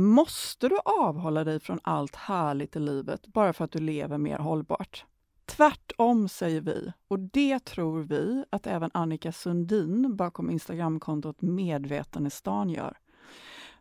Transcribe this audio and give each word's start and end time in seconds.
Måste 0.00 0.68
du 0.68 0.78
avhålla 0.84 1.44
dig 1.44 1.60
från 1.60 1.80
allt 1.82 2.16
härligt 2.16 2.76
i 2.76 2.78
livet 2.78 3.26
bara 3.26 3.52
för 3.52 3.64
att 3.64 3.72
du 3.72 3.78
lever 3.78 4.18
mer 4.18 4.38
hållbart? 4.38 5.04
Tvärtom 5.46 6.28
säger 6.28 6.60
vi, 6.60 6.92
och 7.08 7.18
det 7.18 7.64
tror 7.64 8.02
vi 8.02 8.44
att 8.50 8.66
även 8.66 8.90
Annika 8.94 9.32
Sundin 9.32 10.16
bakom 10.16 10.50
Instagramkontot 10.50 11.42
Medvetenestan 11.42 12.70
gör. 12.70 12.98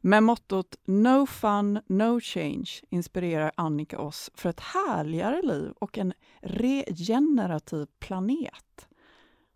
Med 0.02 0.24
mottot 0.24 0.76
No 0.86 1.26
fun, 1.26 1.80
no 1.88 2.20
change 2.22 2.70
inspirerar 2.90 3.52
Annika 3.56 4.00
oss 4.00 4.32
för 4.34 4.50
ett 4.50 4.60
härligare 4.60 5.42
liv 5.42 5.72
och 5.80 5.98
en 5.98 6.14
regenerativ 6.42 7.88
planet. 8.00 8.89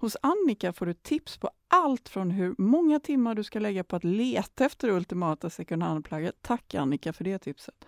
Hos 0.03 0.17
Annika 0.21 0.73
får 0.73 0.85
du 0.85 0.93
tips 0.93 1.37
på 1.37 1.49
allt 1.67 2.09
från 2.09 2.31
hur 2.31 2.55
många 2.57 2.99
timmar 2.99 3.35
du 3.35 3.43
ska 3.43 3.59
lägga 3.59 3.83
på 3.83 3.95
att 3.95 4.03
leta 4.03 4.65
efter 4.65 4.87
det 4.87 4.93
ultimata 4.93 5.49
second 5.49 5.83
hand-plagget. 5.83 6.35
Tack 6.41 6.75
Annika 6.75 7.13
för 7.13 7.23
det 7.23 7.39
tipset. 7.39 7.85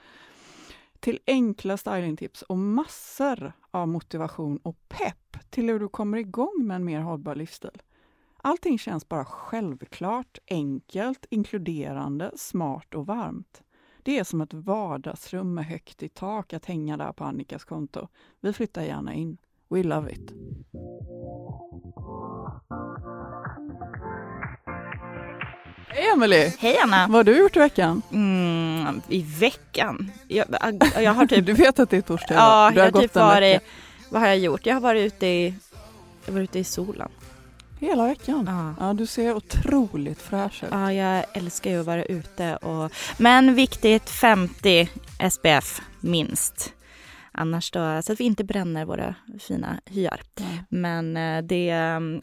Till 0.99 1.19
enkla 1.27 1.77
stylingtips 1.77 2.41
och 2.41 2.57
massor 2.57 3.53
av 3.71 3.87
motivation 3.87 4.57
och 4.57 4.87
pepp 4.87 5.37
till 5.49 5.69
hur 5.69 5.79
du 5.79 5.89
kommer 5.89 6.17
igång 6.17 6.53
med 6.63 6.75
en 6.75 6.85
mer 6.85 6.99
hållbar 6.99 7.35
livsstil. 7.35 7.81
Allting 8.37 8.79
känns 8.79 9.09
bara 9.09 9.25
självklart, 9.25 10.37
enkelt, 10.47 11.25
inkluderande, 11.29 12.31
smart 12.35 12.95
och 12.95 13.05
varmt. 13.05 13.63
Det 14.03 14.19
är 14.19 14.23
som 14.23 14.41
ett 14.41 14.53
vardagsrum 14.53 15.53
med 15.53 15.65
högt 15.65 16.03
i 16.03 16.09
tak 16.09 16.53
att 16.53 16.65
hänga 16.65 16.97
där 16.97 17.11
på 17.11 17.23
Annikas 17.23 17.65
konto. 17.65 18.07
Vi 18.39 18.53
flyttar 18.53 18.81
gärna 18.83 19.13
in. 19.13 19.37
We 19.69 19.83
love 19.83 20.11
it. 20.11 20.31
Hej 25.87 26.09
Emelie! 26.13 26.53
Hej 26.59 26.77
Anna! 26.83 27.07
Vad 27.07 27.15
har 27.15 27.23
du 27.23 27.39
gjort 27.39 27.55
i 27.55 27.59
veckan? 27.59 28.01
Mm, 28.11 29.01
I 29.09 29.21
veckan? 29.21 30.11
Jag, 30.27 30.47
jag 30.99 31.13
har 31.13 31.25
typ... 31.25 31.45
du 31.45 31.53
vet 31.53 31.79
att 31.79 31.89
det 31.89 31.97
är 31.97 32.01
torsdag 32.01 32.33
idag. 32.33 32.43
Ja, 32.43 32.71
du 32.73 32.79
har 32.79 32.85
jag 32.87 32.93
har 32.93 33.01
typ 33.01 33.15
varit... 33.15 33.61
Vad 34.09 34.21
har 34.21 34.27
jag 34.27 34.37
gjort? 34.37 34.65
Jag 34.65 34.73
har 34.73 34.81
varit 34.81 35.13
ute 35.13 35.27
i... 35.27 35.53
Jag 36.25 36.33
var 36.33 36.41
ute 36.41 36.59
i 36.59 36.63
solen. 36.63 37.09
Hela 37.79 38.07
veckan? 38.07 38.75
Ja. 38.79 38.87
Ja, 38.87 38.93
du 38.93 39.05
ser 39.05 39.35
otroligt 39.35 40.21
fräsch 40.21 40.63
ut. 40.63 40.69
Ja, 40.71 40.93
jag 40.93 41.25
älskar 41.33 41.71
ju 41.71 41.79
att 41.79 41.85
vara 41.85 42.05
ute 42.05 42.55
och... 42.55 42.91
Men 43.17 43.55
viktigt, 43.55 44.09
50 44.09 44.89
SPF 45.31 45.81
minst. 45.99 46.73
Annars 47.37 47.71
då, 47.71 48.01
så 48.01 48.13
att 48.13 48.19
vi 48.19 48.23
inte 48.23 48.43
bränner 48.43 48.85
våra 48.85 49.15
fina 49.39 49.79
hyar. 49.85 50.21
Nej. 50.39 50.63
Men 50.69 51.17
eh, 51.17 51.43
det, 51.43 51.65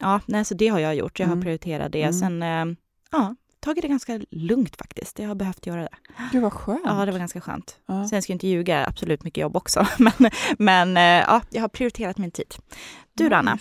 ja, 0.01 0.21
nej, 0.27 0.45
så 0.45 0.55
det 0.55 0.69
har 0.69 0.79
jag 0.79 0.95
gjort. 0.95 1.19
Jag 1.21 1.27
har 1.27 1.33
Mm. 1.33 1.43
prioriterat 1.45 1.93
det. 1.93 2.03
Mm. 2.03 2.13
Sen, 2.13 2.43
eh, 2.43 2.77
ja, 3.11 3.35
tagit 3.61 3.83
det 3.83 3.89
ganska 3.89 4.21
lugnt 4.31 4.77
faktiskt. 4.77 5.19
Jag 5.19 5.29
har 5.29 5.35
behövt 5.35 5.67
göra 5.67 5.83
det. 5.83 5.89
Gud 6.33 6.43
vad 6.43 6.53
skönt. 6.53 6.81
Ja, 6.85 7.05
det 7.07 7.13
var 7.13 7.19
ganska 7.19 7.41
skönt. 7.41 7.77
Ja. 7.87 8.09
Sen 8.09 8.23
ska 8.23 8.31
jag 8.33 8.35
inte 8.35 8.49
ljuga, 8.49 8.87
absolut 8.87 9.25
mycket 9.25 9.43
jobb 9.43 9.57
också. 9.57 9.87
Men, 9.99 10.31
men 10.59 10.97
eh, 10.97 11.03
ja, 11.29 11.41
jag 11.51 11.61
har 11.61 11.69
prioriterat 11.69 12.19
min 12.19 12.31
tid. 12.31 12.55
Du 13.15 13.29
då, 13.29 13.37
Anna? 13.37 13.59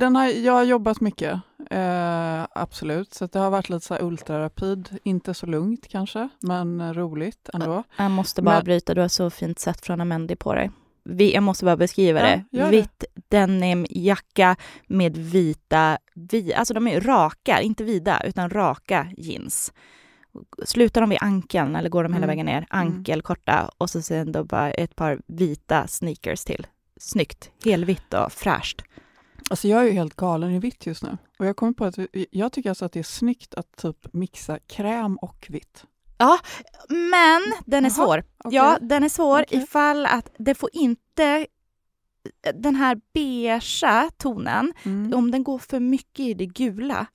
Den 0.00 0.16
har, 0.16 0.26
jag 0.26 0.52
har 0.52 0.62
jobbat 0.64 1.00
mycket, 1.00 1.40
eh, 1.70 2.42
absolut. 2.52 3.14
Så 3.14 3.26
det 3.26 3.38
har 3.38 3.50
varit 3.50 3.68
lite 3.68 3.86
så 3.86 3.96
ultrarapid. 4.00 4.88
Inte 5.02 5.34
så 5.34 5.46
lugnt 5.46 5.88
kanske, 5.88 6.28
men 6.40 6.94
roligt 6.94 7.50
ändå. 7.54 7.82
Jag 7.96 8.10
måste 8.10 8.42
bara 8.42 8.54
Men- 8.56 8.64
bryta, 8.64 8.94
du 8.94 9.00
har 9.00 9.08
så 9.08 9.30
fint 9.30 9.58
sätt 9.58 9.80
från 9.86 10.00
Amendi 10.00 10.36
på 10.36 10.54
dig. 10.54 10.70
Vi, 11.04 11.34
jag 11.34 11.42
måste 11.42 11.64
bara 11.64 11.76
beskriva 11.76 12.20
Ja, 12.20 12.26
det. 12.26 12.44
gör 12.58 12.64
det. 12.64 12.70
Vitt 12.70 13.04
denimjacka 13.28 14.56
med 14.86 15.16
vita, 15.16 15.98
vi, 16.14 16.54
alltså 16.54 16.74
de 16.74 16.88
är 16.88 17.00
raka, 17.00 17.60
inte 17.60 17.84
vida, 17.84 18.22
utan 18.24 18.50
raka 18.50 19.06
jeans. 19.16 19.72
Slutar 20.64 21.00
de 21.00 21.10
vid 21.10 21.18
ankeln 21.22 21.76
eller 21.76 21.88
går 21.88 22.02
de 22.02 22.12
hela 22.12 22.24
Mm. 22.24 22.28
vägen 22.36 22.46
ner? 22.46 22.56
Mm. 22.56 22.66
Ankelkorta 22.70 23.70
och 23.78 23.90
så 23.90 24.02
sen 24.02 24.32
då 24.32 24.44
bara 24.44 24.70
ett 24.70 24.96
par 24.96 25.20
vita 25.26 25.86
sneakers 25.86 26.44
till. 26.44 26.66
Snyggt, 27.00 27.50
helvitt 27.64 28.14
och 28.14 28.32
fräscht. 28.32 28.82
Alltså 29.50 29.68
jag 29.68 29.80
är 29.80 29.84
ju 29.84 29.90
helt 29.92 30.16
galen 30.16 30.50
i 30.50 30.58
vitt 30.58 30.86
just 30.86 31.02
nu. 31.02 31.18
Och 31.38 31.46
jag 31.46 31.56
kommer 31.56 31.72
på 31.72 31.84
att 31.84 31.94
jag 32.30 32.52
tycker 32.52 32.68
alltså 32.68 32.84
att 32.84 32.92
det 32.92 32.98
är 32.98 33.02
snyggt 33.04 33.54
att 33.54 33.76
typ 33.76 34.12
mixa 34.12 34.58
kräm 34.58 35.16
och 35.16 35.46
vitt. 35.48 35.84
Ja, 36.18 36.38
men 36.88 37.42
den 37.66 37.84
är 37.84 37.88
Jaha, 37.90 38.06
svår. 38.06 38.24
okej. 38.44 38.56
Ja, 38.56 38.78
den 38.80 39.04
är 39.04 39.08
svår 39.08 39.42
Okej. 39.42 39.62
ifall 39.62 40.06
att 40.06 40.30
det 40.38 40.54
får 40.54 40.70
inte 40.72 41.46
den 42.54 42.74
här 42.74 43.00
beigea 43.14 44.10
tonen, 44.18 44.72
Mm. 44.82 45.14
om 45.14 45.30
den 45.30 45.44
går 45.44 45.58
för 45.58 45.80
mycket 45.80 46.20
i 46.20 46.34
det 46.34 46.46
gula, 46.46 47.06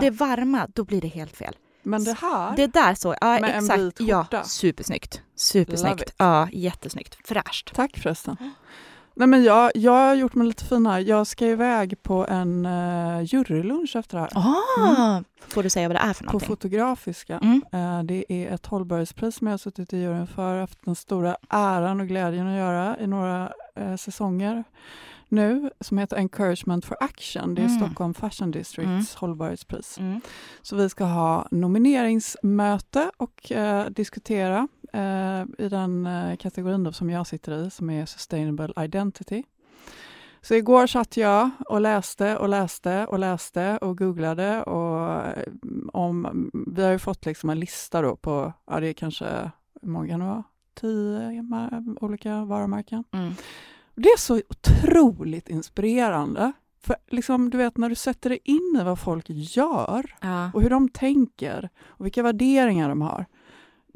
det 0.00 0.10
varma, 0.10 0.66
då 0.74 0.84
blir 0.84 1.00
det 1.00 1.08
helt 1.08 1.36
fel. 1.36 1.56
Men 1.82 2.04
det 2.04 2.12
här, 2.20 2.56
Det 2.56 2.66
där 2.66 2.94
så, 2.94 3.14
ja 3.20 3.26
Med 3.40 3.44
en 3.56 3.64
exakt. 3.64 3.80
vit 3.80 4.00
ja, 4.08 4.24
skjorta. 4.24 4.44
supersnyggt. 4.44 5.14
Love 5.14 5.24
Supersnyggt. 5.36 6.02
it. 6.02 6.14
Ja, 6.18 6.48
jättesnyggt. 6.52 7.18
Fräscht. 7.24 7.74
tack 7.74 7.98
förresten. 7.98 8.36
Nej, 9.18 9.26
men 9.28 9.42
jag, 9.44 9.70
jag 9.74 9.92
har 9.92 10.14
gjort 10.14 10.34
mig 10.34 10.46
lite 10.46 10.64
fin 10.64 10.86
här. 10.86 10.98
Jag 11.00 11.26
ska 11.26 11.46
iväg 11.46 12.02
på 12.02 12.26
en 12.26 12.66
uh, 12.66 13.22
jurylunch 13.22 13.96
efter 13.96 14.16
det 14.16 14.20
här. 14.22 14.30
Ah, 14.34 15.22
Får 15.48 15.62
du 15.62 15.70
säga 15.70 15.88
vad 15.88 15.96
det 15.96 16.00
är 16.00 16.12
för 16.12 16.24
På 16.24 16.26
någonting? 16.26 16.46
Fotografiska. 16.48 17.38
Mm. 17.38 17.62
Eh, 17.72 18.02
Det 18.04 18.24
är 18.32 18.54
ett 18.54 18.66
hållbarhetspris 18.66 19.36
som 19.36 19.46
jag 19.46 19.52
har 19.52 19.58
suttit 19.58 19.92
i 19.92 19.96
juryn 19.98 20.26
för, 20.26 20.60
haft 20.60 20.84
den 20.84 20.94
stora 20.94 21.36
äran 21.48 22.00
och 22.00 22.08
glädjen 22.08 22.46
att 22.46 22.56
göra 22.58 22.98
i 22.98 23.06
några 23.06 23.52
eh, 23.76 23.96
säsonger 23.96 24.64
nu, 25.28 25.70
som 25.80 25.98
heter 25.98 26.16
Encouragement 26.16 26.84
for 26.84 26.96
Action. 27.00 27.54
Det 27.54 27.62
är 27.62 27.66
Mm. 27.66 27.78
Stockholm 27.78 28.14
Fashion 28.14 28.50
Districts 28.50 28.88
Mm. 28.90 29.04
hållbarhetspris. 29.16 29.98
Mm. 29.98 30.20
Så 30.62 30.76
vi 30.76 30.88
ska 30.88 31.04
ha 31.04 31.48
nomineringsmöte 31.50 33.10
och 33.16 33.52
eh, 33.52 33.86
diskutera 33.90 34.68
i 35.58 35.68
den 35.68 36.06
eh, 36.06 36.36
kategorin 36.36 36.84
då 36.84 36.92
som 36.92 37.10
jag 37.10 37.26
sitter 37.26 37.66
i, 37.66 37.70
som 37.70 37.90
är 37.90 38.06
Sustainable 38.06 38.84
Identity. 38.84 39.42
Så 40.40 40.54
igår 40.54 40.86
satt 40.86 41.16
jag 41.16 41.50
och 41.66 41.80
läste 41.80 42.36
och 42.36 42.48
läste 42.48 43.06
och 43.06 43.18
läste 43.18 43.78
och 43.78 43.98
googlade 43.98 44.62
och 44.62 45.26
eh, 45.26 45.44
om, 45.92 46.50
vi 46.66 46.82
har 46.84 46.90
ju 46.90 46.98
fått 46.98 47.26
liksom 47.26 47.50
en 47.50 47.60
lista 47.60 48.02
då 48.02 48.16
på, 48.16 48.52
ja 48.66 48.80
det 48.80 48.88
är 48.88 48.92
kanske, 48.92 49.50
hur 49.82 49.88
många 49.88 50.08
kan 50.08 50.20
det 50.20 50.26
vara? 50.26 50.44
Tio 50.74 51.44
olika 52.00 52.44
varumärken. 52.44 53.04
Mm. 53.12 53.32
Det 53.94 54.08
är 54.08 54.18
så 54.18 54.40
otroligt 54.48 55.48
inspirerande 55.48 56.52
För 56.80 56.96
liksom, 57.10 57.50
du 57.50 57.58
vet, 57.58 57.76
när 57.76 57.88
du 57.88 57.94
sätter 57.94 58.30
dig 58.30 58.38
in 58.44 58.78
i 58.80 58.84
vad 58.84 58.98
folk 58.98 59.24
gör 59.28 60.14
Ja. 60.20 60.50
och 60.54 60.62
hur 60.62 60.70
de 60.70 60.88
tänker 60.88 61.68
och 61.86 62.04
vilka 62.04 62.22
värderingar 62.22 62.88
de 62.88 63.02
har, 63.02 63.26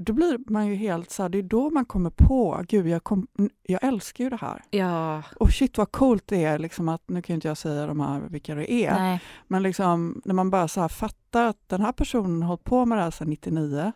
då 0.03 0.13
blir 0.13 0.39
man 0.51 0.67
ju 0.67 0.75
helt 0.75 1.11
så 1.11 1.23
här, 1.23 1.29
det 1.29 1.39
är 1.39 1.43
då 1.43 1.71
man 1.71 1.85
kommer 1.85 2.11
på, 2.11 2.65
gud 2.69 2.89
jag, 2.89 3.05
kom, 3.05 3.27
jag 3.63 3.85
älskar 3.85 4.25
ju 4.25 4.31
det 4.31 4.37
här. 4.37 4.63
ja. 4.71 5.23
Och 5.41 5.51
shit 5.51 5.79
vad 5.79 5.93
coolt 5.93 6.27
det 6.27 6.45
är, 6.45 6.59
liksom 6.59 6.89
att, 6.89 7.03
nu 7.09 7.23
kan 7.23 7.35
inte 7.35 7.49
jag 7.49 7.57
säga 7.57 7.87
de 7.87 8.01
här 8.01 8.21
vilka 8.21 8.55
det 8.55 8.73
är, 8.73 8.95
Nej. 8.95 9.21
men 9.47 9.63
liksom, 9.63 10.23
när 10.25 10.35
man 10.35 10.51
bara 10.51 10.69
så 10.69 10.81
här 10.81 10.89
fattar 10.89 11.47
att 11.47 11.69
den 11.69 11.81
här 11.81 11.93
personen 11.93 12.43
har 12.43 12.49
hållit 12.49 12.65
på 12.65 12.87
med 12.87 12.99
det 12.99 13.03
här 13.03 13.11
sedan 13.11 13.31
99 13.31 13.93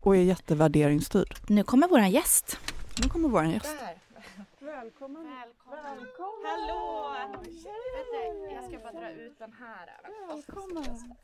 och 0.00 0.16
är 0.16 0.20
jättevärderingsstyrd. 0.22 1.34
Nu 1.48 1.62
kommer 1.62 1.88
vår 1.88 2.00
gäst. 2.00 2.58
Nu 3.02 3.08
kommer 3.08 3.28
vår 3.28 3.44
gäst. 3.44 3.76
Välkommen. 4.60 5.26
Hallå! 6.44 7.14
Vänta, 7.32 8.54
jag 8.54 8.64
ska 8.64 8.78
bara 8.78 9.00
dra 9.00 9.10
ut 9.10 9.38
den 9.38 9.52
här. 9.52 9.88
Välkommen! 10.28 11.14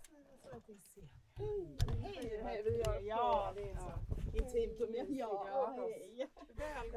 Ja, 3.02 3.52
det 3.54 3.70
är 3.70 3.76
så 3.76 3.92
intimt 4.32 4.80
och 4.80 4.90
mysigt. 4.90 5.18
Ja, 5.18 5.74
hej. 5.78 6.30
Där! 6.56 6.90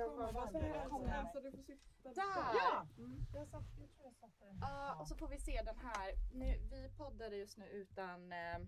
Ja, 4.61 4.97
och 4.99 5.07
så 5.07 5.15
får 5.15 5.27
vi 5.27 5.37
se 5.37 5.61
den 5.65 5.77
här. 5.77 6.13
Nu, 6.33 6.59
vi 6.71 6.89
poddar 6.97 7.31
just 7.31 7.57
nu 7.57 7.65
utan, 7.69 8.31
eh, 8.31 8.59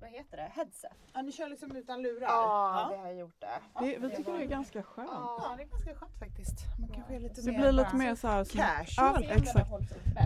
vad 0.00 0.10
heter 0.10 0.36
det, 0.36 0.50
headset. 0.54 0.92
Ja, 1.12 1.22
ni 1.22 1.32
kör 1.32 1.48
liksom 1.48 1.76
utan 1.76 2.02
lurar? 2.02 2.26
Ja, 2.26 2.88
vi 2.92 2.96
har 3.08 3.10
gjort 3.12 3.40
det. 3.40 3.46
Det, 3.80 3.98
vi 3.98 4.16
tycker 4.16 4.32
det 4.32 4.42
är 4.42 4.46
ganska 4.46 4.82
skönt. 4.82 5.08
Ja, 5.12 5.54
det 5.56 5.62
är 5.62 5.66
ganska 5.66 5.94
skönt 5.94 6.18
faktiskt. 6.18 6.54
Man 6.80 6.88
kanske 6.88 7.14
är 7.14 7.20
lite 7.20 7.40
Det 7.40 7.50
mer 7.52 7.58
blir 7.58 7.72
lite 7.72 7.96
mer 7.96 8.14
så 8.14 8.28
här... 8.28 8.44
som- 8.44 8.60
casual. 8.60 9.24
Ja, 9.28 9.34
exakt. 9.34 9.70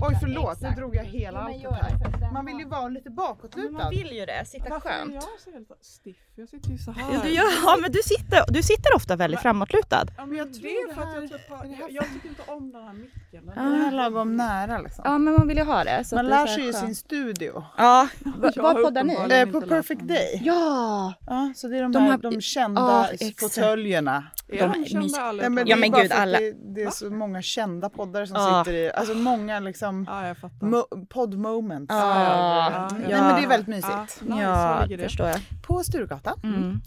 Oj, 0.02 0.16
förlåt. 0.20 0.60
Nu 0.60 0.68
drog 0.70 0.96
jag 0.96 1.04
hela 1.04 1.44
för 1.44 1.70
här. 1.70 2.32
Man 2.32 2.46
vill 2.46 2.58
ju 2.58 2.64
vara 2.64 2.88
lite 2.88 3.10
bakåtlutad. 3.10 3.90
vill 3.90 4.12
ju 4.12 4.26
det, 4.26 4.44
sitta 4.46 4.70
Varför 4.70 4.88
är 4.90 5.12
jag 5.14 5.22
så 5.40 5.50
helt 5.50 5.68
stiff? 5.80 6.16
Jag 6.36 6.48
sitter 6.48 6.70
ju 6.70 6.78
så 6.78 6.92
här. 6.92 7.14
Ja, 7.14 7.20
du, 7.22 7.28
ja, 7.34 7.76
men 7.80 7.92
du 7.92 7.98
sitter, 8.04 8.44
du 8.52 8.62
sitter 8.62 8.94
ofta 8.96 9.16
väldigt 9.16 9.40
framåtlutad. 9.40 10.06
Ja, 10.16 10.26
men 10.26 10.38
jag 10.38 10.46
det 10.48 10.52
tror 10.54 10.66
är 10.70 10.88
det 10.88 10.94
för 10.94 11.02
att 11.02 11.14
jag, 11.14 11.40
typ 11.40 11.50
har, 11.50 11.64
är 11.64 11.68
det 11.68 11.74
här- 11.74 11.80
jag, 11.82 11.90
jag 11.90 12.12
tycker 12.12 12.28
inte 12.28 12.42
om 12.46 12.72
den 12.72 12.82
här 12.84 12.92
micken. 13.40 13.54
Den 13.64 13.72
Det 13.80 13.86
är 13.86 13.90
lagom 13.90 14.36
nära 14.36 14.78
liksom. 14.78 15.02
Ja, 15.04 15.18
men 15.18 15.34
man 15.34 15.48
vill 15.48 15.56
ju 15.58 15.64
ha 15.64 15.84
det. 15.84 16.04
Så 16.04 16.14
Man 16.16 16.24
det 16.24 16.30
lär 16.30 16.46
sig 16.46 16.64
ju 16.66 16.72
sin 16.72 16.94
studio. 16.94 17.64
Ja, 17.78 18.08
Var 18.56 18.84
poddar 18.84 19.04
ni? 19.04 19.14
Eh, 19.34 19.46
på 19.46 19.60
Perfect. 19.60 20.08
Day. 20.08 20.40
Ja! 20.44 21.14
Ja, 21.26 21.52
så 21.56 21.68
det 21.68 21.78
är 21.78 21.82
de, 21.82 21.92
De 21.92 21.98
här, 22.02 22.10
har- 22.10 22.18
de 22.18 22.40
kända 22.40 22.80
Ja, 23.20 23.28
fåtöljerna. 23.40 24.24
Är 24.48 24.68
De 24.68 24.84
kända 24.84 25.42
Ja, 25.42 25.48
men, 25.50 25.54
det 25.64 25.70
Ja, 25.70 25.76
är 25.76 25.80
men 25.80 25.90
gud, 25.92 26.12
alla- 26.12 26.38
Det, 26.38 26.74
det 26.74 26.82
är 26.82 26.90
så 26.90 27.10
många 27.10 27.42
kända 27.42 27.88
poddare 27.90 28.26
som 28.26 28.36
Ja. 28.36 28.64
sitter 28.64 28.76
i, 28.78 28.92
alltså 28.92 29.14
många 29.14 29.60
liksom 29.60 30.06
Ja, 30.08 30.26
jag 30.26 30.36
fattar. 30.36 30.66
mo- 30.66 31.06
podd 31.06 31.34
moments. 31.38 31.94
Ja, 31.94 32.24
ja, 32.24 32.88
Nej, 32.92 33.06
ja. 33.10 33.22
men 33.22 33.36
det 33.36 33.42
är 33.42 33.48
väldigt 33.48 33.68
Ja, 33.84 33.98
mysigt. 34.00 34.22
ja 34.40 34.84
det? 34.88 34.98
förstår 34.98 35.26
jag. 35.28 35.40
På 35.66 35.84
Sturegatan. 35.84 36.40
Mm. 36.44 36.80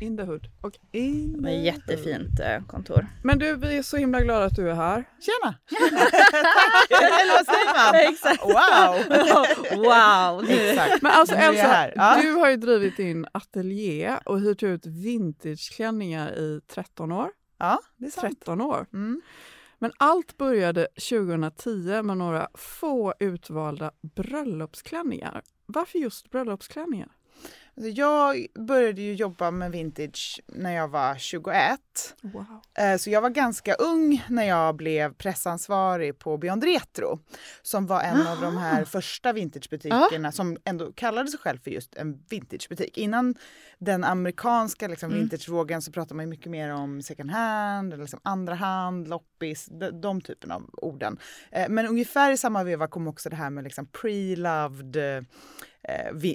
In 0.00 0.16
the 0.16 0.22
hood. 0.22 0.46
Och, 0.62 0.72
In 0.92 1.42
Det 1.42 1.48
the- 1.48 1.54
jättefint 1.54 2.40
eh, 2.40 2.66
kontor. 2.66 3.06
men 3.22 3.38
du, 3.38 3.56
vi 3.56 3.78
är 3.78 3.82
så 3.82 3.96
himla 3.96 4.20
glada 4.20 4.44
att 4.44 4.56
du 4.56 4.70
är 4.70 4.74
här. 4.74 5.04
Tjena! 5.20 5.47
Tack! 5.70 6.90
Eller 6.90 7.36
vad 7.36 7.46
säger 7.46 7.92
man? 7.92 7.94
Exakt. 7.94 8.44
Wow! 8.44 9.84
wow! 9.84 10.50
Exakt. 10.50 11.02
Men 11.02 11.12
alltså 11.12 11.34
Elsa, 11.34 11.62
här. 11.62 11.92
Ja. 11.96 12.18
du 12.22 12.32
har 12.32 12.50
ju 12.50 12.56
drivit 12.56 12.96
din 12.96 13.26
ateljé 13.32 14.16
och 14.24 14.40
hyrt 14.40 14.62
ut 14.62 14.86
vintageklänningar 14.86 16.38
i 16.38 16.60
13 16.66 17.12
år. 17.12 17.30
Ja, 17.58 17.80
det 17.96 18.06
är 18.06 18.10
sant. 18.10 18.38
13 18.40 18.60
år. 18.60 18.86
Mm. 18.92 19.20
Men 19.78 19.92
allt 19.96 20.36
började 20.36 20.88
2010 21.10 22.02
med 22.02 22.16
några 22.16 22.48
få 22.54 23.14
utvalda 23.20 23.90
bröllopsklänningar. 24.16 25.42
Varför 25.66 25.98
just 25.98 26.30
bröllopsklänningar? 26.30 27.08
Alltså, 27.78 27.90
jag 27.90 28.46
började 28.66 29.02
ju 29.02 29.14
jobba 29.14 29.50
med 29.50 29.72
vintage 29.72 30.40
när 30.46 30.72
jag 30.72 30.88
var 30.88 31.14
21. 31.16 31.80
Wow. 32.20 32.44
Eh, 32.78 32.96
Så 32.96 33.10
jag 33.10 33.20
var 33.20 33.30
ganska 33.30 33.74
ung 33.74 34.24
när 34.28 34.42
jag 34.44 34.76
blev 34.76 35.14
pressansvarig 35.14 36.18
på 36.18 36.36
Beyond 36.38 36.64
Retro 36.64 37.20
som 37.62 37.86
var 37.86 38.00
en 38.02 38.26
av 38.26 38.40
de 38.40 38.56
här 38.56 38.84
första 38.84 39.32
vintagebutikerna 39.32 40.32
som 40.32 40.56
ändå 40.64 40.92
kallade 40.92 41.28
sig 41.30 41.40
själv 41.40 41.58
för 41.58 41.70
just 41.70 41.94
en 41.94 42.24
vintagebutik. 42.30 42.98
Innan 42.98 43.34
den 43.78 44.04
amerikanska 44.04 44.88
liksom, 44.88 45.10
vintagevågen 45.10 45.82
så 45.82 45.92
pratade 45.92 46.14
man 46.14 46.28
mycket 46.28 46.50
mer 46.50 46.72
om 46.72 47.02
second 47.02 47.30
hand, 47.30 47.92
eller 47.92 48.02
liksom 48.02 48.20
andra 48.24 48.54
hand, 48.54 49.08
loppis, 49.08 49.66
de, 49.70 50.00
de 50.00 50.20
typen 50.20 50.50
av 50.50 50.70
orden. 50.72 51.18
Eh, 51.50 51.68
Men 51.68 51.86
ungefär 51.86 52.32
i 52.32 52.36
samma 52.36 52.64
veva 52.64 52.88
kom 52.88 53.08
också 53.08 53.28
det 53.30 53.36
här 53.36 53.50
med 53.50 53.64
liksom 53.64 53.86
pre-loved 53.86 55.16
eh, 55.16 55.22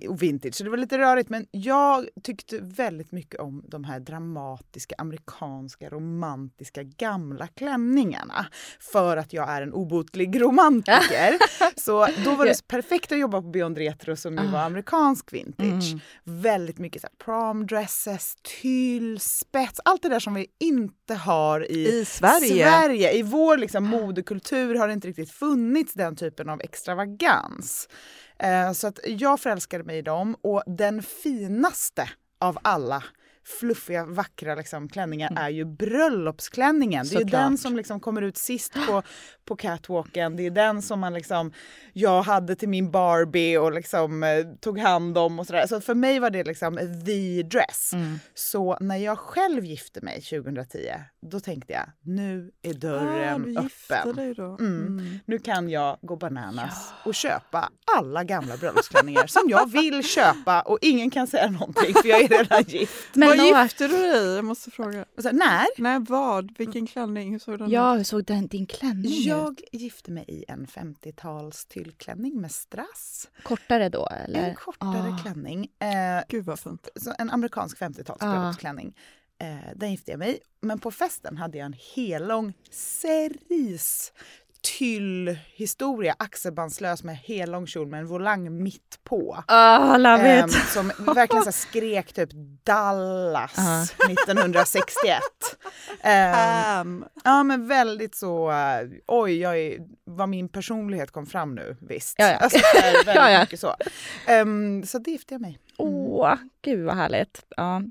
och 0.10 0.24
vintage. 0.24 0.56
Så 0.56 0.64
det 0.64 0.70
var 0.70 0.78
lite 0.78 0.98
rörigt 0.98 1.30
men 1.30 1.46
jag 1.52 2.08
tyckte 2.24 2.60
väldigt 2.62 3.12
mycket 3.12 3.40
om 3.40 3.64
de 3.68 3.84
här 3.84 4.00
dramatiska, 4.00 4.96
amerikanska, 4.98 5.90
romantiska 5.90 6.84
gamla 6.84 7.48
klänningarna. 7.48 8.46
För 8.80 9.18
att 9.18 9.34
jag 9.34 9.50
är 9.50 9.62
en 9.62 9.74
obotlig 9.74 10.42
romantiker. 10.42 11.38
så 11.80 12.08
då 12.26 12.36
var 12.36 12.46
det 12.46 12.68
perfekt 12.68 13.12
att 13.12 13.20
jobba 13.20 13.42
på 13.42 13.48
Beyond 13.48 13.78
Retro 13.78 14.16
som 14.16 14.38
ju 14.38 14.48
var 14.48 14.60
amerikansk 14.60 15.34
vintage. 15.34 15.84
Väldigt 16.24 16.78
mycket 16.78 17.02
så 17.02 17.08
här 17.08 17.26
prom 17.26 17.68
dresses, 17.68 18.36
tyll, 18.62 19.20
spets, 19.20 19.80
allt 19.86 20.02
det 20.02 20.10
där 20.10 20.20
som 20.20 20.34
vi 20.34 20.48
inte 20.60 21.03
har 21.10 21.72
i, 21.72 21.88
I 21.88 22.06
Sverige. 22.06 22.64
Sverige. 22.64 23.12
I 23.12 23.24
vår 23.24 23.58
liksom, 23.58 23.84
modekultur 23.84 24.76
har 24.76 24.88
det 24.88 24.94
inte 24.94 25.08
riktigt 25.08 25.32
funnits 25.32 25.94
den 25.94 26.16
typen 26.16 26.50
av 26.50 26.62
extravagans. 26.62 27.90
Eh, 28.40 28.72
så 28.72 28.88
att 28.88 29.00
jag 29.06 29.40
förälskade 29.40 29.84
mig 29.84 29.98
i 29.98 30.02
dem 30.02 30.36
och 30.42 30.64
den 30.66 31.04
finaste 31.04 32.10
av 32.40 32.58
alla 32.62 33.04
fluffiga, 33.46 34.06
vackra 34.06 34.56
liksom, 34.56 34.90
klänningar 34.90 35.34
är 35.38 35.50
ju 35.50 35.66
bröllopsklänningen. 35.66 37.06
Det 37.06 37.16
är 37.16 37.20
ju 37.20 37.26
Såklart. 37.26 37.42
den 37.42 37.58
som 37.58 37.76
liksom 37.76 38.00
kommer 38.00 38.22
ut 38.22 38.38
sist 38.38 38.74
på, 38.88 39.04
på 39.46 39.56
catwalken. 39.56 40.36
Det 40.36 40.46
är 40.46 40.52
den 40.52 40.82
som 40.82 41.00
man 41.00 41.14
liksom, 41.14 41.54
jag 41.94 42.22
hade 42.22 42.56
till 42.56 42.70
min 42.70 42.92
Barbie 42.92 43.58
och 43.58 43.72
liksom, 43.72 44.24
eh, 44.24 44.44
tog 44.62 44.80
hand 44.80 45.18
om 45.18 45.40
och 45.40 45.48
sådär. 45.48 45.68
Så 45.68 45.82
för 45.82 45.96
mig 45.96 46.20
var 46.20 46.30
det 46.30 46.44
liksom 46.44 46.78
the 47.06 47.44
dress. 47.44 47.92
Så 48.34 48.78
när 48.80 48.98
jag 48.98 49.20
själv 49.20 49.66
gifte 49.66 50.02
mig 50.02 50.22
2010, 50.22 50.80
då 51.30 51.40
tänkte 51.40 51.74
jag 51.74 51.86
nu 52.02 52.52
är 52.62 52.74
dörren 52.74 53.42
ah, 53.42 53.46
du 53.46 53.52
gifte 53.64 53.96
öppen. 54.00 54.16
dig 54.16 54.34
då. 54.34 54.58
Mm. 54.60 55.20
Nu 55.26 55.40
kan 55.40 55.70
jag 55.70 55.98
gå 56.02 56.16
bananas 56.16 56.94
och 57.06 57.16
köpa 57.16 57.70
alla 57.98 58.24
gamla 58.24 58.58
bröllopsklänningar 58.58 59.28
som 59.28 59.42
jag 59.50 59.72
vill 59.72 60.04
köpa 60.04 60.62
och 60.62 60.78
ingen 60.82 61.10
kan 61.10 61.28
säga 61.28 61.50
någonting 61.52 61.94
för 61.94 62.08
jag 62.10 62.22
är 62.22 62.28
redan 62.28 62.64
gift. 62.68 63.16
Men 63.16 63.28
Vad 63.30 63.64
gifte 63.64 63.88
du 63.88 63.98
dig 63.98 64.26
i? 64.32 64.36
Jag 64.36 64.46
måste 64.46 64.72
fråga. 64.72 65.06
Så, 65.18 65.32
när? 65.32 65.82
Nej, 65.82 66.00
vad? 66.00 66.58
Vilken 66.58 66.88
klänning? 66.88 67.32
Hur 67.32 67.40
såg 67.40 67.58
den 67.60 67.68
ut? 67.68 67.74
Ja, 67.74 67.94
hur 67.94 68.04
såg 68.04 68.26
den, 68.26 68.48
din 68.48 68.66
klänning 68.66 69.12
ut? 69.12 69.26
Jag 69.26 69.62
gifte 69.72 70.12
mig 70.12 70.26
i 70.28 70.46
en 70.48 70.68
50-tals 70.68 71.66
tyllklänning 71.66 72.42
med 72.42 72.52
strass. 72.52 73.28
Kortare 73.44 73.90
då 73.90 74.08
eller? 74.26 74.50
En 74.50 74.56
kortare 74.56 75.14
Ah. 75.14 75.18
klänning. 75.24 75.68
Eh, 75.80 76.24
Gud 76.30 76.46
vad 76.46 76.60
fint. 76.60 76.88
så 76.96 77.14
en 77.20 77.30
amerikansk 77.30 77.78
50-tals 77.82 78.22
Ah. 78.22 78.32
bröllopsklänning. 78.32 78.94
Eh, 79.44 79.56
den 79.76 79.92
gifte 79.92 80.12
jag 80.12 80.20
mig 80.20 80.40
Men 80.62 80.80
på 80.80 80.92
festen 80.92 81.38
hade 81.38 81.58
jag 81.58 81.66
en 81.66 81.76
hellång 81.96 82.54
cerise 82.72 84.12
tyllhistoria, 84.64 86.16
axelbandslös 86.20 87.04
med 87.04 87.18
hellång 87.18 87.68
kjol 87.68 87.88
med 87.88 88.00
en 88.00 88.08
volang 88.08 88.64
mitt 88.64 89.00
på. 89.04 89.44
Ah, 89.48 89.98
love 89.98 90.40
it! 90.46 90.54
som 90.54 90.88
verkligen 90.98 91.44
så 91.44 91.52
skrek 91.52 92.14
typ 92.14 92.30
Dallas 92.64 93.54
Ja. 93.58 93.84
1961. 94.10 95.22
Ehm, 96.02 96.64
Um, 96.82 97.06
ja 97.24 97.44
men 97.44 97.68
väldigt 97.68 98.16
så, 98.16 98.52
eh, 98.52 98.90
oj 99.08 99.40
jag 99.40 99.60
är, 99.60 99.80
vad 100.06 100.30
min 100.30 100.50
personlighet 100.50 101.12
kom 101.12 101.26
fram 101.26 101.56
nu 101.56 101.78
visst. 101.82 102.16
Ja, 102.18 102.26
ja. 102.32 102.38
Alltså, 102.38 102.60
väldigt 102.82 103.06
Ja, 103.16 103.32
ja. 103.32 103.40
mycket 103.40 103.60
så. 103.60 103.76
Ehm, 104.28 104.84
så 104.86 105.00
det 105.00 105.12
gifte 105.12 105.34
jag 105.34 105.42
mig. 105.42 105.60
Åh, 105.78 106.36
gud 106.62 106.86
vad 106.86 106.96
härligt. 106.96 107.46
Ja. 107.58 107.82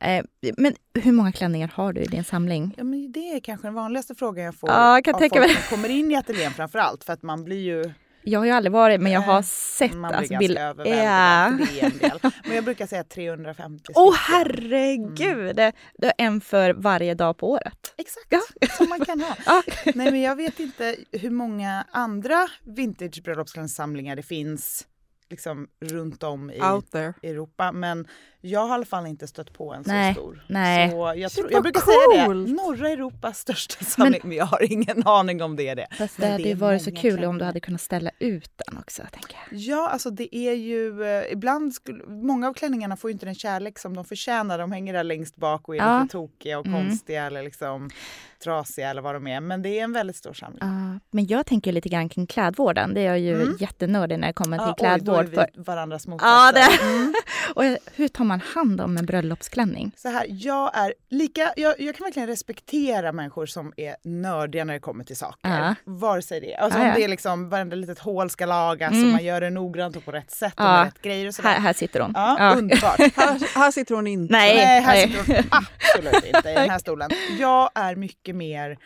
Eh, 0.00 0.24
men 0.56 0.74
hur 0.94 1.12
många 1.12 1.32
klänningar 1.32 1.72
har 1.74 1.92
du 1.92 2.00
i 2.00 2.06
din 2.06 2.24
samling? 2.24 2.74
Ja, 2.76 2.84
men 2.84 3.12
det 3.12 3.32
är 3.36 3.40
kanske 3.40 3.66
den 3.66 3.74
vanligaste 3.74 4.14
frågan 4.14 4.44
jag 4.44 4.54
får 4.54 4.70
Ja, 4.70 4.94
jag 4.96 5.04
kan 5.04 5.14
av 5.14 5.18
tänka 5.18 5.42
folk 5.42 5.50
som 5.58 5.76
kommer 5.76 5.88
in 5.88 6.10
i 6.10 6.16
ateljén 6.16 6.52
framför 6.52 6.78
allt 6.78 7.04
för 7.04 7.12
att 7.12 7.22
man 7.22 7.44
blir 7.44 7.60
ju 7.60 7.92
Jag 8.22 8.40
har 8.40 8.46
ju 8.46 8.52
aldrig 8.52 8.72
varit 8.72 9.00
men 9.00 9.12
jag 9.12 9.20
har 9.20 9.34
Nej, 9.34 9.42
sett 9.44 9.94
man 9.94 10.08
blir 10.08 10.18
alltså, 10.18 10.32
ganska 10.32 10.38
bild- 10.38 10.58
överväldigad 10.58 11.92
del. 12.22 12.32
Men 12.44 12.54
jag 12.54 12.64
brukar 12.64 12.86
säga 12.86 13.04
350 13.04 13.92
Åh 13.94 14.14
stycken. 14.14 14.34
herregud! 14.36 15.56
Det 15.98 16.06
är 16.06 16.12
en 16.18 16.40
för 16.40 16.74
varje 16.74 17.14
dag 17.14 17.36
på 17.38 17.50
året. 17.50 17.94
Exakt, 17.98 18.26
Ja. 18.28 18.40
som 18.70 18.88
man 18.88 19.00
kan 19.04 19.20
ha. 19.20 19.36
Ja. 19.46 19.62
Nej 19.94 20.10
men 20.10 20.20
jag 20.22 20.36
vet 20.36 20.60
inte 20.60 20.96
hur 21.12 21.30
många 21.30 21.84
andra 21.90 22.48
vintage 22.64 23.22
bröllopsklänningssamlingar 23.24 24.16
det 24.16 24.22
finns 24.22 24.86
liksom 25.32 25.68
runt 25.80 26.22
om 26.22 26.50
i. 26.50 26.58
Europa. 27.22 27.72
Men 27.72 28.06
jag 28.40 28.60
har 28.60 28.68
i 28.68 28.72
alla 28.72 28.84
fall 28.84 29.06
inte 29.06 29.26
stött 29.26 29.52
på 29.52 29.74
en 29.74 29.82
Nej, 29.86 30.14
så 30.14 30.20
stor. 30.20 30.44
nej. 30.48 30.90
Så 30.90 31.12
jag, 31.16 31.32
tror, 31.32 31.52
jag 31.52 31.62
brukar 31.62 31.80
säga 31.80 32.26
coolt. 32.26 32.46
det, 32.48 32.52
norra 32.54 32.88
Europas 32.88 33.38
största 33.38 33.84
samling. 33.84 34.20
Men, 34.24 34.32
jag 34.36 34.44
har 34.44 34.72
ingen 34.72 35.02
aning 35.06 35.42
om 35.42 35.56
det 35.56 35.68
är 35.68 35.76
det. 35.76 35.86
Fast 35.98 36.16
det 36.16 36.22
Men 36.22 36.32
hade 36.32 36.42
ju 36.48 36.54
varit 36.54 36.82
så 36.82 36.90
kul 36.90 36.96
om 37.12 37.16
klänningar. 37.18 37.38
du 37.38 37.44
hade 37.44 37.60
kunnat 37.60 37.80
ställa 37.80 38.10
ut 38.18 38.50
den 38.66 38.78
också. 38.78 39.02
Tänker 39.12 39.36
jag. 39.50 39.58
Ja, 39.60 39.88
alltså 39.88 40.10
det 40.10 40.36
är 40.36 40.52
ju... 40.54 41.04
Eh, 41.04 41.32
ibland 41.32 41.74
skulle, 41.74 42.04
många 42.06 42.48
av 42.48 42.54
klänningarna 42.54 42.96
får 42.96 43.10
ju 43.10 43.12
inte 43.12 43.26
den 43.26 43.34
kärlek 43.34 43.78
som 43.78 43.96
de 43.96 44.04
förtjänar. 44.04 44.58
De 44.58 44.72
hänger 44.72 44.92
där 44.92 45.04
längst 45.04 45.36
bak 45.36 45.68
och 45.68 45.74
är 45.76 45.78
Ja. 45.78 46.02
lite 46.02 46.12
tokiga 46.12 46.58
och 46.58 46.66
Mm. 46.66 46.86
konstiga 46.88 47.24
eller 47.24 47.42
liksom 47.42 47.90
trasiga 48.44 48.90
eller 48.90 49.02
vad 49.02 49.14
de 49.14 49.26
är. 49.26 49.40
Men 49.40 49.62
det 49.62 49.78
är 49.78 49.84
en 49.84 49.92
väldigt 49.92 50.16
stor 50.16 50.32
samling. 50.32 50.58
Ja, 50.60 50.98
men 51.10 51.26
jag 51.26 51.46
tänker 51.46 51.72
lite 51.72 51.88
grann 51.88 52.08
kring 52.08 52.26
klädvården. 52.26 52.94
Det 52.94 53.00
är 53.00 53.04
jag 53.06 53.18
ju 53.18 53.42
Mm. 53.42 53.56
jättenördig 53.60 54.18
när 54.18 54.26
det 54.26 54.32
kommer 54.32 54.58
till 54.58 54.66
Ja, 54.86 54.94
oj, 54.94 55.00
då 55.00 55.12
klädvård. 55.14 55.24
är 55.24 55.34
för... 55.36 55.46
vi 55.54 55.62
varandras 55.62 56.06
motsatser. 56.06 56.52
det... 56.54 57.12
och 57.54 57.64
jag- 57.64 57.78
hur 57.94 58.08
tar 58.08 58.24
man 58.24 58.40
hand 58.54 58.80
om 58.80 58.96
en 58.96 59.06
bröllopsklänning? 59.06 59.92
Så 59.96 60.08
här, 60.08 60.26
jag 60.28 60.76
är 60.76 60.94
lika, 61.10 61.52
jag, 61.56 61.80
jag 61.80 61.96
kan 61.96 62.04
verkligen 62.04 62.28
respektera 62.28 63.12
människor 63.12 63.46
som 63.46 63.72
är 63.76 63.96
nördiga 64.04 64.64
när 64.64 64.74
det 64.74 64.80
kommer 64.80 65.04
till 65.04 65.16
saker. 65.16 65.36
Ja. 65.50 65.74
Vare 65.84 66.22
sig 66.22 66.40
det, 66.40 66.54
alltså 66.56 66.78
Ja, 66.78 66.82
om 66.84 66.88
ja. 66.88 66.94
det 66.96 67.04
är 67.04 67.08
liksom 67.08 67.48
varenda 67.48 67.76
litet 67.76 67.98
hål 67.98 68.30
ska 68.30 68.46
lagas 68.46 68.90
och 68.90 68.96
Mm. 68.96 69.10
man 69.12 69.24
gör 69.24 69.40
det 69.40 69.50
noggrant 69.50 69.96
och 69.96 70.04
på 70.04 70.12
rätt 70.12 70.30
sätt 70.30 70.54
och 70.56 70.64
med 70.64 70.84
rätt 70.84 71.02
grejer 71.02 71.28
och 71.28 71.34
sådär. 71.34 71.48
Här, 71.50 71.60
här 71.60 71.72
sitter 71.72 72.00
hon. 72.00 72.12
Ja, 72.14 72.36
Ja. 72.38 72.54
underbart. 72.58 72.98
Här, 73.16 73.54
här 73.58 73.70
sitter 73.70 73.94
hon 73.94 74.06
inte. 74.06 74.32
Nej, 74.32 74.56
Nej, 74.56 74.80
här 74.80 74.94
nej. 74.94 75.08
sitter 75.08 75.34
hon 75.42 75.44
absolut 75.50 76.24
inte 76.36 76.50
i 76.50 76.54
den 76.54 76.70
här 76.70 76.78
stolen. 76.86 77.10
Jag 77.38 77.70
är 77.74 77.96
mycket 77.96 78.31
mer, 78.32 78.78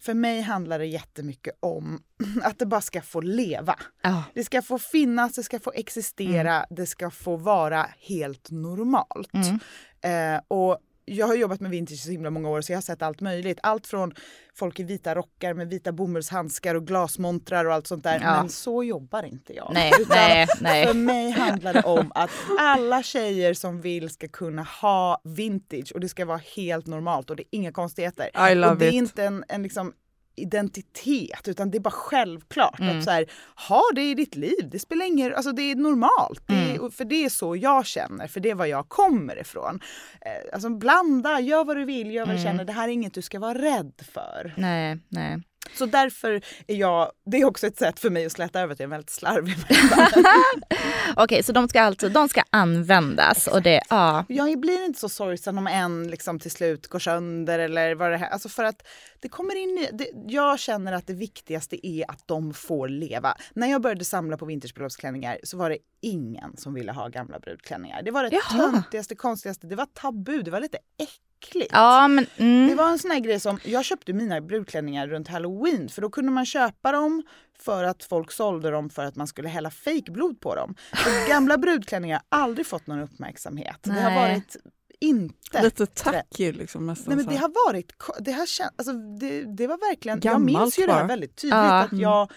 för 0.00 0.14
mig 0.14 0.40
handlar 0.40 0.78
det 0.78 0.86
jättemycket 0.86 1.54
om 1.60 2.02
att 2.42 2.58
det 2.58 2.66
bara 2.66 2.80
ska 2.80 3.02
få 3.02 3.20
leva. 3.20 3.78
Ja. 4.02 4.24
Det 4.34 4.44
ska 4.44 4.62
få 4.62 4.78
finnas, 4.78 5.32
det 5.32 5.42
ska 5.42 5.60
få 5.60 5.72
existera, 5.74 6.66
det 6.70 6.86
ska 6.86 7.10
få 7.10 7.36
vara 7.36 7.86
helt 7.98 8.50
normalt. 8.50 9.34
Mm. 9.34 10.36
Eh, 10.36 10.40
och 10.48 10.78
jag 11.04 11.26
har 11.26 11.34
jobbat 11.34 11.60
med 11.60 11.70
vintage 11.70 11.94
i 11.94 11.96
så 11.96 12.10
himla 12.10 12.30
många 12.30 12.48
år 12.48 12.60
så 12.60 12.72
jag 12.72 12.76
har 12.76 12.82
sett 12.82 13.02
allt 13.02 13.20
möjligt. 13.20 13.58
Allt 13.62 13.86
från 13.86 14.14
folk 14.54 14.80
i 14.80 14.82
vita 14.82 15.14
rockar 15.14 15.54
med 15.54 15.68
vita 15.68 15.92
bomullshandskar 15.92 16.74
och 16.74 16.86
glasmontrar 16.86 17.64
och 17.64 17.74
allt 17.74 17.86
sånt 17.86 18.04
där. 18.04 18.20
Ja. 18.22 18.40
Men 18.40 18.48
så 18.48 18.84
jobbar 18.84 19.22
inte 19.22 19.54
jag. 19.54 19.70
Nej, 19.74 19.92
Utan 20.00 20.16
nej, 20.16 20.46
nej. 20.60 20.86
För 20.86 20.94
mig 20.94 21.30
handlar 21.30 21.72
det 21.72 21.82
om 21.82 22.12
att 22.14 22.30
alla 22.58 23.02
tjejer 23.02 23.54
som 23.54 23.80
vill 23.80 24.10
ska 24.10 24.28
kunna 24.28 24.62
ha 24.62 25.20
vintage 25.24 25.92
och 25.94 26.00
det 26.00 26.08
ska 26.08 26.24
vara 26.24 26.40
helt 26.56 26.86
normalt 26.86 27.30
och 27.30 27.36
det 27.36 27.42
är 27.42 27.48
inga 27.50 27.72
konstigheter. 27.72 28.50
I 28.50 28.54
love 28.54 28.72
och 28.72 28.78
det 28.78 28.86
är 28.86 28.88
it. 28.88 28.94
inte 28.94 29.24
en, 29.24 29.44
en 29.48 29.62
liksom 29.62 29.92
identitet 30.36 31.48
utan 31.48 31.70
det 31.70 31.78
är 31.78 31.80
bara 31.80 31.90
självklart 31.90 32.80
Mm. 32.80 32.98
att 32.98 33.04
så 33.04 33.10
här, 33.10 33.26
ha 33.68 33.82
det 33.94 34.02
i 34.10 34.14
ditt 34.14 34.36
liv, 34.36 34.68
det 34.72 34.78
spelar 34.78 35.06
ingen 35.06 35.34
alltså 35.34 35.52
det 35.52 35.62
är 35.62 35.74
normalt. 35.76 36.42
Det 36.46 36.54
Mm. 36.54 36.84
är, 36.84 36.90
för 36.90 37.04
det 37.04 37.24
är 37.24 37.28
så 37.28 37.56
jag 37.56 37.86
känner, 37.86 38.26
för 38.26 38.40
det 38.40 38.50
är 38.50 38.54
var 38.54 38.66
jag 38.66 38.88
kommer 38.88 39.40
ifrån. 39.40 39.80
Eh, 40.20 40.54
alltså 40.54 40.68
blanda, 40.70 41.40
gör 41.40 41.64
vad 41.64 41.76
du 41.76 41.84
vill, 41.84 42.10
gör 42.10 42.22
vad 42.26 42.28
Mm. 42.34 42.36
du 42.36 42.42
känner, 42.42 42.64
det 42.64 42.72
här 42.72 42.88
är 42.88 42.92
inget 42.92 43.14
du 43.14 43.22
ska 43.22 43.38
vara 43.38 43.58
rädd 43.58 43.92
för. 44.12 44.54
Nej, 44.56 44.98
nej. 45.08 45.42
Så 45.74 45.86
därför 45.86 46.32
är 46.66 46.74
jag, 46.74 47.12
det 47.26 47.36
är 47.36 47.44
också 47.44 47.66
ett 47.66 47.78
sätt 47.78 48.00
för 48.00 48.10
mig 48.10 48.26
att 48.26 48.32
släta 48.32 48.60
över 48.60 48.72
att 48.72 48.80
jag 48.80 48.84
är 48.84 48.86
en 48.86 48.90
väldigt 48.90 49.10
slarvig. 49.10 49.56
Okej, 51.16 51.42
så 51.42 51.52
de 51.52 51.68
ska 51.68 51.80
alltså 51.82 52.08
de 52.08 52.28
ska 52.28 52.42
användas 52.50 53.46
och 53.46 53.62
det, 53.62 53.80
ja. 53.90 54.24
Jag 54.28 54.60
blir 54.60 54.84
inte 54.84 55.00
så 55.00 55.08
sorgsen 55.08 55.58
om 55.58 55.66
en 55.66 56.08
liksom 56.10 56.38
till 56.38 56.50
slut 56.50 56.86
går 56.88 56.98
sönder 56.98 57.58
eller 57.58 57.94
vad 57.94 58.10
det 58.10 58.16
här, 58.16 58.28
alltså 58.28 58.48
för 58.48 58.64
att 58.64 58.86
det 59.20 59.28
kommer 59.28 59.54
in 59.56 59.86
det, 59.92 60.08
Jag 60.26 60.58
känner 60.58 60.92
att 60.92 61.06
det 61.06 61.14
viktigaste 61.14 61.86
är 61.86 62.10
att 62.10 62.28
de 62.28 62.54
får 62.54 62.88
leva. 62.88 63.36
När 63.54 63.66
jag 63.66 63.82
började 63.82 64.04
samla 64.04 64.36
på 64.36 64.44
vintagebröllopsklänningar 64.44 65.38
så 65.44 65.56
var 65.56 65.70
det 65.70 65.78
ingen 66.00 66.56
som 66.56 66.74
ville 66.74 66.92
ha 66.92 67.08
gamla 67.08 67.38
brudklänningar. 67.38 68.02
Det 68.02 68.10
var 68.10 68.22
det 68.22 68.30
Jaha. 68.32 68.70
töntigaste, 68.70 69.14
konstigaste, 69.14 69.66
det 69.66 69.76
var 69.76 69.86
tabu, 69.86 70.42
det 70.42 70.50
var 70.50 70.60
lite 70.60 70.78
äckligt. 70.98 71.31
Ja, 71.72 72.08
men... 72.08 72.26
Mm. 72.36 72.68
Det 72.68 72.74
var 72.74 72.88
en 72.88 72.98
sån 72.98 73.10
här 73.10 73.20
grej 73.20 73.40
som, 73.40 73.58
jag 73.64 73.84
köpte 73.84 74.12
mina 74.12 74.40
brudklänningar 74.40 75.08
runt 75.08 75.28
halloween 75.28 75.88
för 75.88 76.02
då 76.02 76.10
kunde 76.10 76.32
man 76.32 76.46
köpa 76.46 76.92
dem 76.92 77.22
för 77.58 77.84
att 77.84 78.04
folk 78.04 78.32
sålde 78.32 78.70
dem 78.70 78.90
för 78.90 79.04
att 79.04 79.16
man 79.16 79.26
skulle 79.26 79.48
hälla 79.48 79.70
fejkblod 79.70 80.40
på 80.40 80.54
dem. 80.54 80.74
För 80.92 81.28
gamla 81.28 81.58
brudklänningar 81.58 82.22
har 82.30 82.40
aldrig 82.40 82.66
fått 82.66 82.86
någon 82.86 83.00
uppmärksamhet. 83.00 83.78
Det 83.82 83.90
har 83.90 84.10
Nej. 84.10 84.28
varit 84.28 84.56
inte 85.00 85.62
Lite 85.62 85.86
tacky 85.86 86.52
liksom 86.52 86.86
nästan. 86.86 87.04
Nej 87.08 87.16
men 87.16 87.24
så 87.24 87.30
det 87.30 87.36
har 87.36 87.66
varit, 87.66 87.92
det 88.20 88.32
har 88.32 88.46
känt, 88.46 88.72
alltså 88.76 88.92
det, 88.92 89.56
det 89.56 89.66
var 89.66 89.90
verkligen, 89.90 90.20
jag 90.22 90.32
Gammalt 90.32 90.60
minns 90.60 90.78
ju 90.78 90.86
det 90.86 90.92
här 90.92 91.08
väldigt 91.08 91.36
tydligt 91.36 91.54
Ja. 91.54 91.80
att 91.82 91.92
jag 91.92 92.28
det 92.28 92.34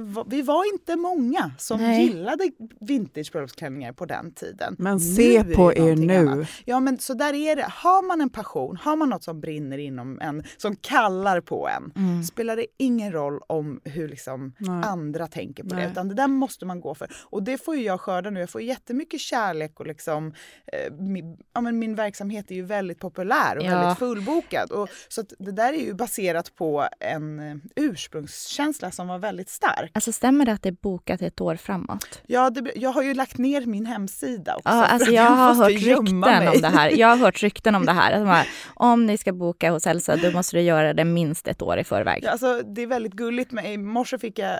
var, 0.00 0.24
vi 0.28 0.42
var 0.42 0.72
inte 0.74 0.96
många 0.96 1.50
som 1.58 1.80
Nej. 1.80 2.04
gillade 2.06 2.50
vintage 2.80 3.32
bröllopsklänningar 3.32 3.92
på 3.92 4.06
den 4.06 4.32
tiden. 4.32 4.76
Men 4.78 4.94
Nu 4.96 5.00
se 5.00 5.42
det 5.42 5.54
på 5.54 5.74
er 5.74 5.96
nu. 5.96 6.16
annat. 6.16 6.48
Ja 6.64 6.80
men 6.80 6.98
så 6.98 7.14
där 7.14 7.34
är 7.34 7.56
det. 7.56 7.66
Har 7.70 8.06
man 8.08 8.20
en 8.20 8.30
passion, 8.30 8.76
har 8.76 8.96
man 8.96 9.08
något 9.08 9.24
som 9.24 9.40
brinner 9.40 9.78
inom 9.78 10.20
en, 10.20 10.42
som 10.56 10.76
kallar 10.76 11.40
på 11.40 11.68
en, 11.68 11.92
Mm. 11.96 12.22
spelar 12.22 12.56
det 12.56 12.66
ingen 12.78 13.12
roll 13.12 13.40
om 13.46 13.80
hur 13.84 14.08
liksom 14.08 14.52
Nej. 14.58 14.82
andra 14.84 15.26
tänker 15.26 15.62
på 15.64 15.74
Nej. 15.74 15.84
det. 15.84 15.90
Utan 15.90 16.08
det 16.08 16.14
där 16.14 16.28
måste 16.28 16.66
man 16.66 16.80
gå 16.80 16.94
för. 16.94 17.08
Och 17.22 17.42
det 17.42 17.58
får 17.64 17.76
ju 17.76 17.82
jag 17.82 18.00
skörda 18.00 18.30
nu. 18.30 18.40
Jag 18.40 18.50
får 18.50 18.62
jättemycket 18.62 19.20
kärlek 19.20 19.80
och 19.80 19.86
liksom, 19.86 20.34
eh, 20.72 20.92
min, 20.94 21.36
ja, 21.54 21.60
men 21.60 21.78
min 21.78 21.94
verksamhet 21.94 22.50
är 22.50 22.54
ju 22.54 22.62
väldigt 22.62 22.98
populär 22.98 23.56
och 23.58 23.64
Ja. 23.64 23.70
väldigt 23.78 23.98
fullbokad. 23.98 24.70
Och, 24.72 24.88
så 25.08 25.22
det 25.38 25.52
där 25.52 25.72
är 25.72 25.78
ju 25.78 25.94
baserat 25.94 26.54
på 26.54 26.88
en 27.00 27.40
eh, 27.40 27.56
ursprungskänsla 27.76 28.90
som 28.90 29.08
var 29.08 29.18
väldigt 29.18 29.49
stark. 29.50 29.90
Alltså 29.94 30.12
stämmer 30.12 30.44
det 30.46 30.52
att 30.52 30.62
det 30.62 30.68
är 30.68 30.76
bokat 30.82 31.22
ett 31.22 31.40
år 31.40 31.56
framåt? 31.56 32.22
Ja, 32.26 32.50
det, 32.50 32.72
jag 32.76 32.90
har 32.90 33.02
ju 33.02 33.14
lagt 33.14 33.38
ner 33.38 33.66
min 33.66 33.86
hemsida 33.86 34.56
också. 34.56 34.68
Ja, 34.68 34.72
för 34.82 34.92
alltså 34.94 35.08
att 35.08 35.14
jag 35.14 35.22
har 35.22 35.54
hört 35.54 35.70
rykten 35.70 36.20
mig. 36.20 36.48
om 36.48 36.60
det 36.60 36.68
här. 36.68 36.90
Jag 36.90 37.08
har 37.08 37.16
hört 37.16 37.42
rykten 37.42 37.74
om 37.74 37.86
det 37.86 37.92
här. 37.92 38.24
Här, 38.24 38.46
om 38.74 39.06
ni 39.06 39.18
ska 39.18 39.32
boka 39.32 39.70
hos 39.70 39.86
Elsa, 39.86 40.16
då 40.16 40.30
måste 40.30 40.56
du 40.56 40.60
göra 40.62 40.94
det 40.94 41.04
minst 41.04 41.48
ett 41.48 41.62
år 41.62 41.78
i 41.78 41.84
förväg. 41.84 42.20
Ja, 42.24 42.30
alltså, 42.30 42.62
det 42.62 42.82
är 42.82 42.86
väldigt 42.86 43.12
gulligt. 43.12 43.52
Men 43.52 43.66
I 43.66 43.76
morse 43.76 44.18
fick 44.18 44.38
jag, 44.38 44.56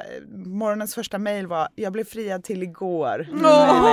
morgonens 0.46 0.94
första 0.94 1.18
mejl 1.18 1.46
var 1.46 1.68
jag 1.74 1.92
blev 1.92 2.04
friad 2.04 2.44
till 2.44 2.62
igår. 2.62 3.28
Nej, 3.32 3.42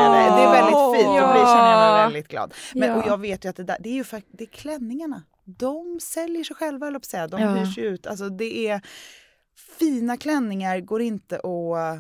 nej. 0.09 0.31
Det 0.31 0.43
är 0.43 0.51
väldigt 0.51 0.95
fint. 1.01 1.07
Då 1.21 1.31
blir, 1.33 1.45
känner 1.45 1.71
jag 1.71 1.93
mig 1.93 2.03
väldigt 2.03 2.27
glad. 2.27 2.53
Men, 2.73 2.89
Ja. 2.89 2.95
Och 2.95 3.07
jag 3.07 3.21
vet 3.21 3.45
ju 3.45 3.49
att 3.49 3.55
det, 3.55 3.63
där, 3.63 3.77
det 3.79 3.89
är 3.89 3.93
ju 3.93 4.03
fakt- 4.03 4.27
det 4.37 4.43
är 4.43 4.47
klänningarna. 4.47 5.23
De 5.45 5.99
säljer 6.01 6.43
sig 6.43 6.55
själva, 6.55 6.85
jag 6.91 7.01
på 7.01 7.05
säga. 7.05 7.27
De 7.27 7.41
Ja. 7.41 7.49
hyrs 7.53 7.77
ut. 7.77 8.07
Alltså, 8.07 8.29
det 8.29 8.67
är, 8.67 8.81
fina 9.79 10.17
klänningar 10.17 10.79
går 10.79 11.01
inte 11.01 11.35
att... 11.35 11.99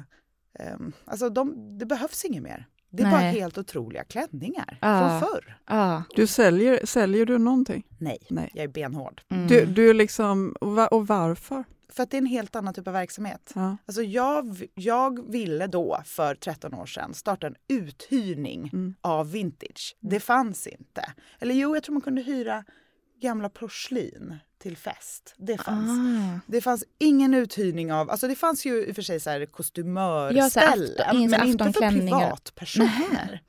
Um, 0.79 0.93
alltså 1.05 1.29
de, 1.29 1.77
det 1.77 1.85
behövs 1.85 2.25
inget 2.25 2.43
mer. 2.43 2.67
Det 2.89 3.03
är 3.03 3.11
bara 3.11 3.21
Nej. 3.21 3.33
helt 3.39 3.57
otroliga 3.57 4.03
klänningar 4.03 4.77
Ja. 4.81 5.19
från 5.19 5.29
förr. 5.29 5.57
Ja. 5.67 6.03
Du 6.15 6.27
säljer, 6.27 6.85
säljer 6.85 7.25
du 7.25 7.37
någonting? 7.37 7.83
Nej, 7.99 8.17
Nej. 8.29 8.51
jag 8.53 8.63
är 8.63 8.67
benhård. 8.67 9.21
Mm. 9.29 9.47
Du, 9.47 9.65
du 9.65 9.89
är 9.89 9.93
liksom, 9.93 10.55
och 10.61 10.75
va- 10.75 10.87
och 10.87 11.07
varför? 11.07 11.63
För 11.89 12.03
att 12.03 12.11
det 12.11 12.17
är 12.17 12.21
en 12.21 12.25
helt 12.25 12.55
annan 12.55 12.73
typ 12.73 12.87
av 12.87 12.93
verksamhet. 12.93 13.51
Ja. 13.55 13.77
Alltså 13.85 14.01
jag, 14.01 14.67
jag 14.75 15.31
ville 15.31 15.67
då 15.67 16.01
för 16.05 16.35
13 16.35 16.73
år 16.73 16.85
sedan 16.85 17.13
starta 17.13 17.47
en 17.47 17.55
uthyrning 17.67 18.69
Mm. 18.73 18.93
av 19.01 19.31
vintage. 19.31 19.95
Det 19.99 20.19
fanns 20.19 20.67
inte. 20.67 21.13
Eller 21.39 21.55
jo, 21.55 21.75
jag 21.75 21.83
tror 21.83 21.93
man 21.93 22.01
kunde 22.01 22.21
hyra 22.21 22.63
gamla 23.21 23.49
porslin 23.49 24.35
till 24.59 24.77
fest. 24.77 25.35
Det 25.37 25.57
fanns. 25.57 25.89
Ah. 25.89 26.39
Det 26.45 26.61
fanns 26.61 26.83
ingen 26.99 27.33
uthyrning 27.33 27.93
av, 27.93 28.09
alltså 28.11 28.27
det 28.27 28.35
fanns 28.35 28.65
ju 28.65 28.85
i 28.85 28.91
och 28.91 28.95
för 28.95 29.01
sig 29.01 29.19
så 29.19 29.29
här 29.29 29.39
Ja, 29.39 29.45
så 29.45 29.51
kostymörställen 29.51 30.87
afton- 30.97 31.15
ingen 31.15 31.29
så 31.31 31.37
men 31.37 31.47
inte 31.47 31.73
för 31.73 31.91
privatpersoner. 31.91 33.41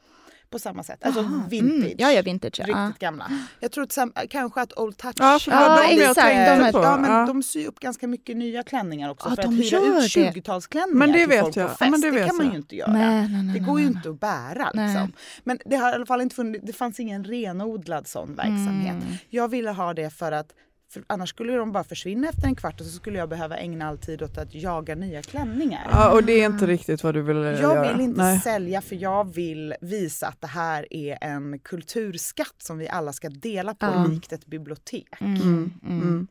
På 0.51 0.59
samma 0.59 0.83
sätt. 0.83 0.99
Alltså 1.05 1.21
Aha, 1.21 1.43
vintage. 1.51 1.81
mm. 1.85 1.93
Ja, 1.99 2.13
ja, 2.13 2.23
vintage, 2.23 2.55
ja. 2.59 2.65
Riktigt 2.65 2.77
Ja. 2.77 2.93
gamla. 2.99 3.31
Jag 3.61 3.73
tror 3.73 3.85
att 3.85 3.99
kanske 4.31 4.61
att 4.61 4.79
Old 4.79 4.97
Touch 4.97 5.15
Ja, 5.19 5.39
för 5.39 5.51
de 5.91 5.97
lite- 5.97 6.15
tänkte 6.15 6.73
på. 6.73 6.79
Ja, 6.85 6.97
men 6.97 7.11
Ja. 7.13 7.27
de 7.27 7.43
syr 7.43 7.67
upp 7.67 7.81
ganska 7.81 8.07
mycket 8.07 8.37
nya 8.37 8.63
klänningar 8.63 9.11
också 9.11 9.29
Ja, 9.29 9.35
för 9.37 9.43
de 9.43 9.49
att 9.49 9.55
hyra 9.55 9.79
ut 9.99 10.15
det. 10.15 10.31
20-talsklänningar 10.33 10.95
Men 10.99 11.13
det 11.13 11.19
till 11.19 11.29
vet 11.29 11.41
folk 11.41 11.57
jag. 11.57 11.67
på 11.67 11.73
Ja, 11.73 11.77
fest. 11.77 11.91
men 11.91 12.01
det 12.01 12.11
det 12.11 12.27
kan 12.27 12.37
man 12.37 12.51
ju 12.51 12.57
inte 12.57 12.77
göra. 12.77 12.93
Nej, 12.93 13.29
nej, 13.29 13.43
nej, 13.43 13.55
det 13.55 13.61
går 13.67 13.81
ju 13.81 13.87
nej. 13.87 13.95
inte 13.97 14.11
att 14.11 14.21
bära 14.21 14.71
liksom. 14.75 15.13
Men 15.45 15.59
det 15.65 15.77
har 15.77 15.93
i 15.93 15.95
alla 15.95 16.07
fall 16.07 16.21
inte 16.21 16.35
funnits, 16.35 16.67
det 16.67 16.73
fanns 16.73 17.01
ingen 17.01 17.25
renodlad 17.25 18.07
sån 18.07 18.35
verksamhet. 18.35 18.93
Mm. 19.03 19.15
Jag 19.29 19.49
ville 19.49 19.71
ha 19.71 19.95
det 19.95 20.11
för 20.11 20.33
att 20.33 20.49
för 20.91 21.05
annars 21.07 21.29
skulle 21.29 21.53
de 21.53 21.73
bara 21.73 21.85
försvinna 21.85 22.29
efter 22.29 22.47
en 22.47 22.55
kvart 22.55 22.81
och 22.81 22.87
så 22.87 22.93
skulle 22.93 23.19
jag 23.19 23.29
behöva 23.29 23.57
ägna 23.57 23.89
all 23.89 23.99
tid 23.99 24.23
åt 24.23 24.39
att 24.39 24.55
jaga 24.55 24.95
nya 24.95 25.23
klänningar. 25.23 25.89
Ja, 25.91 26.13
och 26.13 26.25
det 26.25 26.33
är 26.33 26.47
inte 26.47 26.67
riktigt 26.67 27.03
vad 27.05 27.15
du 27.15 27.23
vill 27.23 27.37
eh, 27.37 27.61
göra? 27.61 27.87
Jag 27.87 27.93
vill 27.93 28.01
inte 28.01 28.23
Nej. 28.23 28.41
sälja 28.41 28.81
för 28.81 28.97
jag 28.97 29.35
vill 29.35 29.75
visa 29.81 30.27
att 30.27 30.41
det 30.41 30.47
här 30.47 30.87
är 30.95 31.19
en 31.21 31.59
kulturskatt 31.59 32.55
som 32.63 32.79
vi 32.79 32.89
alla 32.89 33.13
ska 33.13 33.29
dela 33.29 33.75
på 33.75 33.87
Ja. 33.87 34.07
likt 34.07 34.33
ett 34.33 34.47
bibliotek. 34.47 35.09
Mm, 35.21 35.35
Mm, 35.43 35.71
mm. 35.83 36.03
mm. 36.03 36.27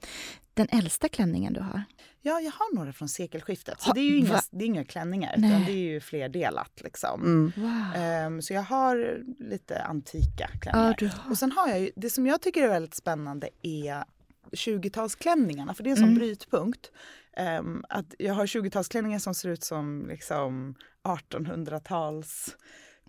Den 0.54 0.68
äldsta 0.72 1.10
klänningen 1.10 1.54
du 1.54 1.60
har? 1.60 1.84
Ja, 2.22 2.40
jag 2.40 2.52
har 2.52 2.76
några 2.76 2.94
från 2.94 3.10
sekelskiftet. 3.10 3.82
Så 3.82 3.94
det 3.94 4.00
är 4.00 4.04
ju 4.10 4.18
inga, 4.18 4.42
det 4.52 4.64
är 4.64 4.68
inga 4.68 4.84
klänningar 4.86 5.36
Nej. 5.38 5.50
utan 5.50 5.66
det 5.66 5.72
är 5.72 5.92
ju 5.94 6.00
flerdelat 6.00 6.72
liksom. 6.84 7.22
Mm. 7.22 7.52
Wow. 7.56 8.02
Ehm, 8.04 8.42
så 8.42 8.54
jag 8.54 8.62
har 8.64 9.20
lite 9.40 9.82
antika 9.82 10.48
klänningar. 10.62 10.88
Ja, 10.88 10.96
du 10.98 11.08
har. 11.08 11.32
Och 11.32 11.38
sen 11.38 11.52
har 11.52 11.68
jag 11.70 11.80
ju, 11.80 11.92
det 11.96 12.10
som 12.10 12.28
jag 12.28 12.42
tycker 12.42 12.64
är 12.64 12.68
väldigt 12.70 12.96
spännande 12.96 13.50
är 13.62 14.04
20-talsklänningarna, 14.52 15.74
för 15.74 15.84
det 15.84 15.90
är 15.90 15.92
en 15.92 15.98
sån 15.98 16.04
Mm. 16.04 16.16
brytpunkt. 16.18 16.92
Ehm, 17.38 17.84
att 17.90 18.14
jag 18.20 18.34
har 18.34 18.46
20-talsklänningar 18.46 19.20
som 19.20 19.34
ser 19.36 19.50
ut 19.50 19.64
som 19.64 20.06
liksom 20.10 20.76
1800-tals 21.04 22.56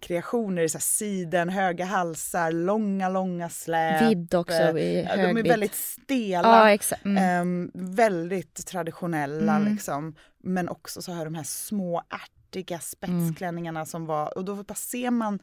kreationer 0.01 0.63
i 0.63 0.69
så 0.69 0.79
här 0.79 0.83
siden, 0.83 1.49
höga 1.49 1.85
halsar, 1.85 2.53
långa, 2.53 3.09
långa 3.09 3.49
släp. 3.49 4.03
Vidd 4.11 4.35
också 4.35 4.79
i 4.79 5.03
Ja, 5.09 5.17
De 5.17 5.37
är 5.39 5.43
väldigt 5.49 5.75
stela. 5.75 6.71
Ja. 6.71 6.97
Mm. 7.05 7.17
Ehm, 7.25 7.71
väldigt 7.95 8.67
traditionella 8.67 9.57
Mm. 9.57 9.73
liksom. 9.73 10.15
Men 10.43 10.69
också 10.69 11.03
så 11.03 11.13
har 11.13 11.25
de 11.25 11.35
här 11.35 11.43
små 11.45 12.03
ärtiga 12.11 12.79
spetsklänningarna 12.79 13.87
som 13.87 14.07
var, 14.07 14.39
och 14.39 14.45
då 14.45 14.55
bara 14.63 14.75
ser 14.75 15.11
man 15.11 15.39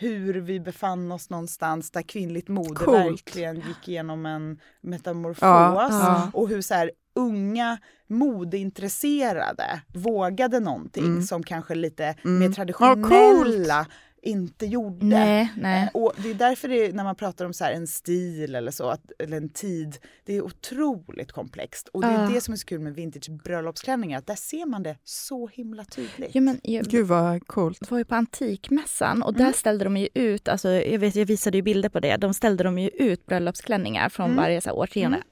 hur 0.00 0.34
vi 0.34 0.60
befann 0.60 1.12
oss 1.12 1.30
någonstans 1.30 1.90
där 1.90 2.02
kvinnligt 2.02 2.48
mode 2.48 2.74
Coolt. 2.74 2.98
verkligen 2.98 3.56
gick 3.56 3.88
igenom 3.88 4.26
en 4.26 4.60
metamorfos. 4.80 5.42
Ja, 5.42 5.88
ja. 5.90 6.30
Och 6.32 6.48
hur 6.48 6.62
så 6.62 6.74
här, 6.74 6.90
unga 7.14 7.78
modeintresserade 8.08 9.80
vågade 9.94 10.60
någonting 10.60 11.04
Mm. 11.04 11.22
som 11.22 11.42
kanske 11.42 11.74
lite 11.74 12.04
Mm. 12.24 12.38
mer 12.38 12.48
traditionella 12.52 13.86
inte 14.22 14.66
gjorde. 14.66 15.06
Nej, 15.06 15.40
Eh, 15.42 15.48
nej. 15.56 15.90
Och 15.94 16.12
det 16.22 16.30
är 16.30 16.34
därför 16.34 16.68
det, 16.68 16.94
när 16.94 17.04
man 17.04 17.16
pratar 17.16 17.44
om 17.44 17.52
så 17.52 17.64
här 17.64 17.72
en 17.72 17.86
stil 17.86 18.54
eller 18.54 18.70
så, 18.70 18.88
att, 18.88 19.12
eller 19.18 19.36
en 19.36 19.48
tid, 19.48 19.98
det 20.24 20.36
är 20.36 20.42
otroligt 20.42 21.32
komplext. 21.32 21.88
Och 21.88 22.00
det 22.02 22.06
är 22.08 22.24
Ah. 22.26 22.28
det 22.28 22.40
som 22.40 22.52
är 22.54 22.56
så 22.58 22.66
kul 22.66 22.80
med 22.80 22.94
vintage 22.94 23.30
bröllopsklänningar, 23.30 24.18
att 24.18 24.26
där 24.26 24.34
ser 24.34 24.66
man 24.66 24.82
det 24.82 24.96
så 25.04 25.48
himla 25.48 25.84
tydligt. 25.84 26.30
Ja, 26.34 26.40
men 26.40 26.60
jag 26.62 26.84
Gud 26.84 27.06
vad 27.06 27.46
coolt. 27.46 27.90
var 27.90 27.98
ju 27.98 28.04
på 28.04 28.14
Antikmässan 28.14 29.22
och 29.22 29.34
där 29.34 29.52
ställde 29.52 29.84
de 29.84 29.96
ju 29.96 30.08
ut, 30.14 30.48
alltså, 30.48 30.68
jag, 30.68 30.98
vet, 30.98 31.14
jag 31.16 31.26
visade 31.26 31.58
ju 31.58 31.62
bilder 31.62 31.88
på 31.88 32.00
det, 32.00 32.16
de 32.16 32.34
ställde 32.34 32.64
de 32.64 32.78
ju 32.78 32.88
ut 32.88 33.26
bröllopsklänningar 33.26 34.08
från 34.08 34.26
Mm. 34.26 34.36
varje 34.36 34.60
så 34.60 34.68
här, 34.70 34.76
årtionde. 34.76 35.18
Och 35.18 35.24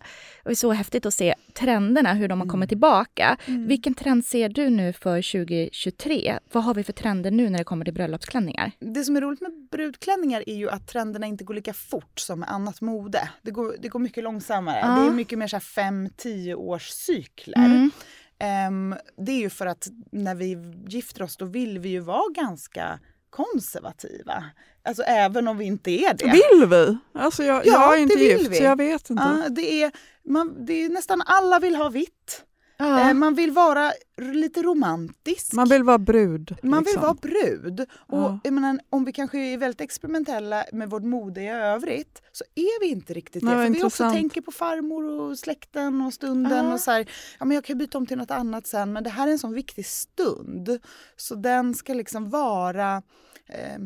det 0.49 0.53
är 0.53 0.57
så 0.57 0.73
häftigt 0.73 1.07
att 1.07 1.15
se 1.15 1.35
trenderna, 1.53 2.15
hur 2.15 2.29
de 2.29 2.41
har 2.41 2.49
kommit 2.49 2.69
tillbaka. 2.69 3.37
Vilken 3.47 3.95
trend 3.95 4.25
ser 4.25 4.49
du 4.49 4.71
nu 4.71 4.93
för 4.93 5.33
2023? 5.33 6.39
Vad 6.53 6.65
har 6.65 6.75
vi 6.75 6.85
för 6.85 6.93
trender 6.93 7.31
nu 7.31 7.51
när 7.51 7.59
det 7.59 7.65
kommer 7.65 7.85
till 7.85 7.95
bröllopsklänningar? 7.95 8.73
Det 8.81 9.05
som 9.05 9.17
är 9.17 9.21
roligt 9.21 9.41
med 9.41 9.69
brudklänningar 9.71 10.45
är 10.47 10.55
ju 10.55 10.71
att 10.71 10.89
trenderna 10.89 11.27
inte 11.27 11.45
går 11.45 11.55
lika 11.55 11.73
fort 11.73 12.19
som 12.21 12.41
med 12.41 12.51
annat 12.51 12.81
mode. 12.81 13.29
Det 13.43 13.51
går, 13.51 13.77
det 13.81 13.89
går 13.89 14.01
mycket 14.01 14.25
långsammare. 14.25 14.79
Ja. 14.83 15.01
Det 15.01 15.07
är 15.07 15.11
mycket 15.11 15.39
mer 15.39 15.49
5-10 15.49 16.55
års 16.55 16.89
cykler. 16.89 17.57
Mm. 17.57 17.91
Ehm, 18.39 18.95
det 19.17 19.33
är 19.33 19.39
ju 19.39 19.51
för 19.51 19.67
att 19.67 19.89
när 20.13 20.35
vi 20.35 20.57
gifter 20.89 21.23
oss 21.23 21.37
då 21.37 21.45
vill 21.45 21.79
vi 21.79 21.89
ju 21.89 22.01
vara 22.01 22.33
ganska 22.35 22.99
konservativa. 23.31 24.45
Alltså 24.83 25.03
även 25.03 25.49
om 25.49 25.59
vi 25.59 25.65
inte 25.65 25.91
är 25.91 26.15
det. 26.15 26.25
Vill 26.25 26.69
vi? 26.69 26.97
Alltså 27.15 27.45
jag, 27.45 27.67
Ja, 27.67 27.73
jag 27.73 27.95
är 27.99 28.03
inte 28.03 28.15
gift 28.19 28.51
vi. 28.51 28.57
så 28.57 28.63
jag 28.63 28.77
vet 28.77 29.11
inte. 29.11 29.23
Ja, 29.43 29.49
det, 29.49 29.83
är, 29.83 29.93
man, 30.25 30.67
det 30.67 30.85
är 30.85 30.89
nästan 30.89 31.23
alla 31.27 31.59
vill 31.59 31.77
ha 31.77 31.89
vitt. 31.89 32.45
Ja. 32.79 33.09
Eh, 33.09 33.15
man 33.15 33.35
vill 33.35 33.51
vara 33.51 33.93
lite 34.17 34.63
romantisk. 34.63 35.53
Man 35.53 35.69
vill 35.69 35.83
vara 35.83 35.99
brud. 35.99 36.57
Man 36.63 36.79
vill 36.79 36.87
liksom. 36.87 37.03
vara 37.03 37.15
brud. 37.15 37.81
Och 37.91 38.39
Ja. 38.45 38.51
menar, 38.51 38.81
om 38.91 39.05
vi 39.05 39.13
kanske 39.13 39.39
är 39.39 39.59
väldigt 39.59 39.81
experimentella 39.81 40.65
med 40.73 40.91
vårt 40.91 41.03
mode 41.03 41.43
i 41.43 41.49
övrigt 41.49 42.23
så 42.33 42.45
är 42.55 42.81
vi 42.81 42.87
inte 42.87 43.15
riktigt 43.15 43.43
Nej, 43.43 43.53
det. 43.53 43.57
vad 43.59 43.67
För 43.67 43.75
vi 43.75 43.85
också 43.85 44.11
tänker 44.11 44.41
på 44.41 44.53
farmor 44.53 45.05
och 45.05 45.39
släkten 45.39 46.01
och 46.01 46.15
stunden. 46.15 46.67
Ja. 46.67 46.73
Och 46.73 46.81
så 46.81 46.91
här, 46.91 47.11
ja, 47.39 47.45
men 47.45 47.55
jag 47.55 47.65
kan 47.65 47.79
byta 47.79 47.99
om 47.99 48.07
till 48.07 48.19
något 48.19 48.31
annat 48.31 48.67
sen 48.67 48.93
men 48.93 49.05
det 49.05 49.11
här 49.11 49.29
är 49.29 49.33
en 49.33 49.39
sån 49.39 49.55
viktig 49.55 49.87
stund. 49.87 50.79
Så 51.17 51.35
den 51.35 51.75
ska 51.75 51.95
liksom 51.95 52.31
vara 52.31 53.03
eh. 53.47 53.79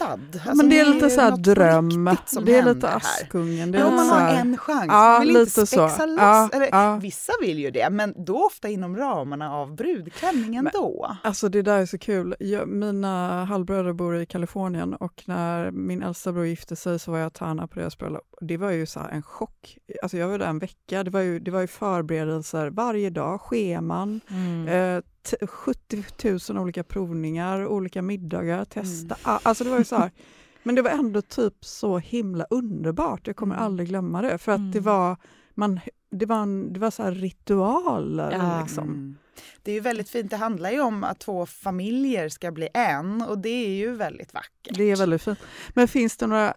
Alltså, 0.00 0.54
men 0.56 0.68
det 0.68 0.80
är 0.80 0.84
lite 0.84 1.04
ju 1.06 1.10
så 1.10 1.20
här 1.20 1.30
något 1.30 1.44
på 1.44 1.50
dröm. 1.54 2.04
Det 2.44 2.58
är 2.58 2.74
lite. 2.74 2.88
Askungen. 2.88 3.72
Det 3.72 3.78
är 3.78 3.80
Ja, 3.80 3.86
lite 3.86 3.96
man 3.96 4.06
så 4.08 4.14
har 4.14 4.20
här- 4.20 4.40
en 4.40 4.56
chans. 4.58 4.84
Ja, 4.88 4.94
man 4.94 5.20
vill 5.20 5.28
inte 5.30 5.40
lite 5.40 5.50
så. 5.50 5.66
spexa 5.66 6.06
loss. 6.06 6.18
Ja, 6.20 6.48
Eller, 6.52 6.68
ja. 6.72 6.98
Vissa 7.02 7.32
vill 7.40 7.58
ju 7.58 7.70
det, 7.70 7.90
men 7.90 8.24
då 8.24 8.46
ofta 8.46 8.68
inom 8.68 8.96
ramarna 8.96 9.52
av 9.52 9.76
brudklänningen 9.76 10.68
då. 10.72 11.16
Alltså 11.22 11.48
det 11.48 11.62
där 11.62 11.78
är 11.78 11.86
så 11.86 11.98
kul. 11.98 12.34
Jag, 12.38 12.68
mina 12.68 13.44
halvbröder 13.44 13.92
bor 13.92 14.16
i 14.16 14.26
Kalifornien 14.26 14.94
och 14.94 15.22
när 15.26 15.70
min 15.70 16.02
äldsta 16.02 16.32
bror 16.32 16.46
gifte 16.46 16.76
sig 16.76 16.98
så 16.98 17.10
var 17.10 17.18
jag 17.18 17.32
tärna 17.32 17.66
på 17.66 17.78
deras 17.80 17.98
bröllop. 17.98 18.34
Det 18.40 18.56
var 18.56 18.70
ju 18.70 18.86
så 18.86 19.00
en 19.12 19.22
chock. 19.22 19.78
Alltså 20.02 20.16
jag 20.16 20.28
var 20.28 20.38
där 20.38 20.46
en 20.46 20.58
vecka. 20.58 21.04
Det 21.04 21.10
var 21.10 21.20
ju, 21.20 21.38
det 21.40 21.50
var 21.50 21.60
ju 21.60 21.66
förberedelser 21.66 22.70
varje 22.70 23.10
dag, 23.10 23.40
scheman, 23.40 24.20
Mm. 24.30 24.68
eh, 24.96 25.02
70 25.48 26.52
000 26.52 26.58
olika 26.62 26.84
provningar, 26.84 27.66
olika 27.66 28.02
middagar, 28.02 28.64
testa. 28.64 29.16
Mm. 29.24 29.38
Alltså 29.42 29.64
det 29.64 29.70
var 29.70 29.78
ju 29.78 29.84
så 29.84 29.96
här. 29.96 30.10
Men 30.62 30.74
det 30.74 30.82
var 30.82 30.90
ändå 30.90 31.22
typ 31.22 31.64
så 31.64 31.98
himla 31.98 32.46
underbart. 32.50 33.26
Jag 33.26 33.36
kommer 33.36 33.54
Mm. 33.54 33.64
aldrig 33.66 33.88
glömma 33.88 34.22
det. 34.22 34.38
För 34.38 34.52
att 34.52 34.72
det 34.72 34.78
Mm. 34.78 34.82
var, 34.84 35.16
man, 35.54 35.80
det 36.10 36.26
var, 36.26 36.36
en, 36.42 36.72
det 36.72 36.80
var 36.80 36.90
så 36.90 37.02
här 37.02 37.12
ritualer. 37.12 38.32
Ja. 38.32 38.60
Liksom. 38.60 38.84
Mm. 38.84 39.16
Det 39.62 39.70
är 39.70 39.74
ju 39.74 39.80
väldigt 39.80 40.08
fint. 40.10 40.30
Det 40.30 40.36
handlar 40.36 40.70
ju 40.70 40.80
om 40.80 41.04
att 41.04 41.18
två 41.20 41.46
familjer 41.46 42.28
ska 42.28 42.50
bli 42.52 42.68
en 42.74 43.22
och 43.22 43.38
det 43.38 43.48
är 43.48 43.68
ju 43.70 43.92
väldigt 43.94 44.34
vackert. 44.34 44.76
Det 44.76 44.84
är 44.90 44.96
väldigt 44.96 45.22
fint. 45.22 45.38
Men 45.74 45.88
finns 45.88 46.16
det 46.16 46.26
några, 46.26 46.54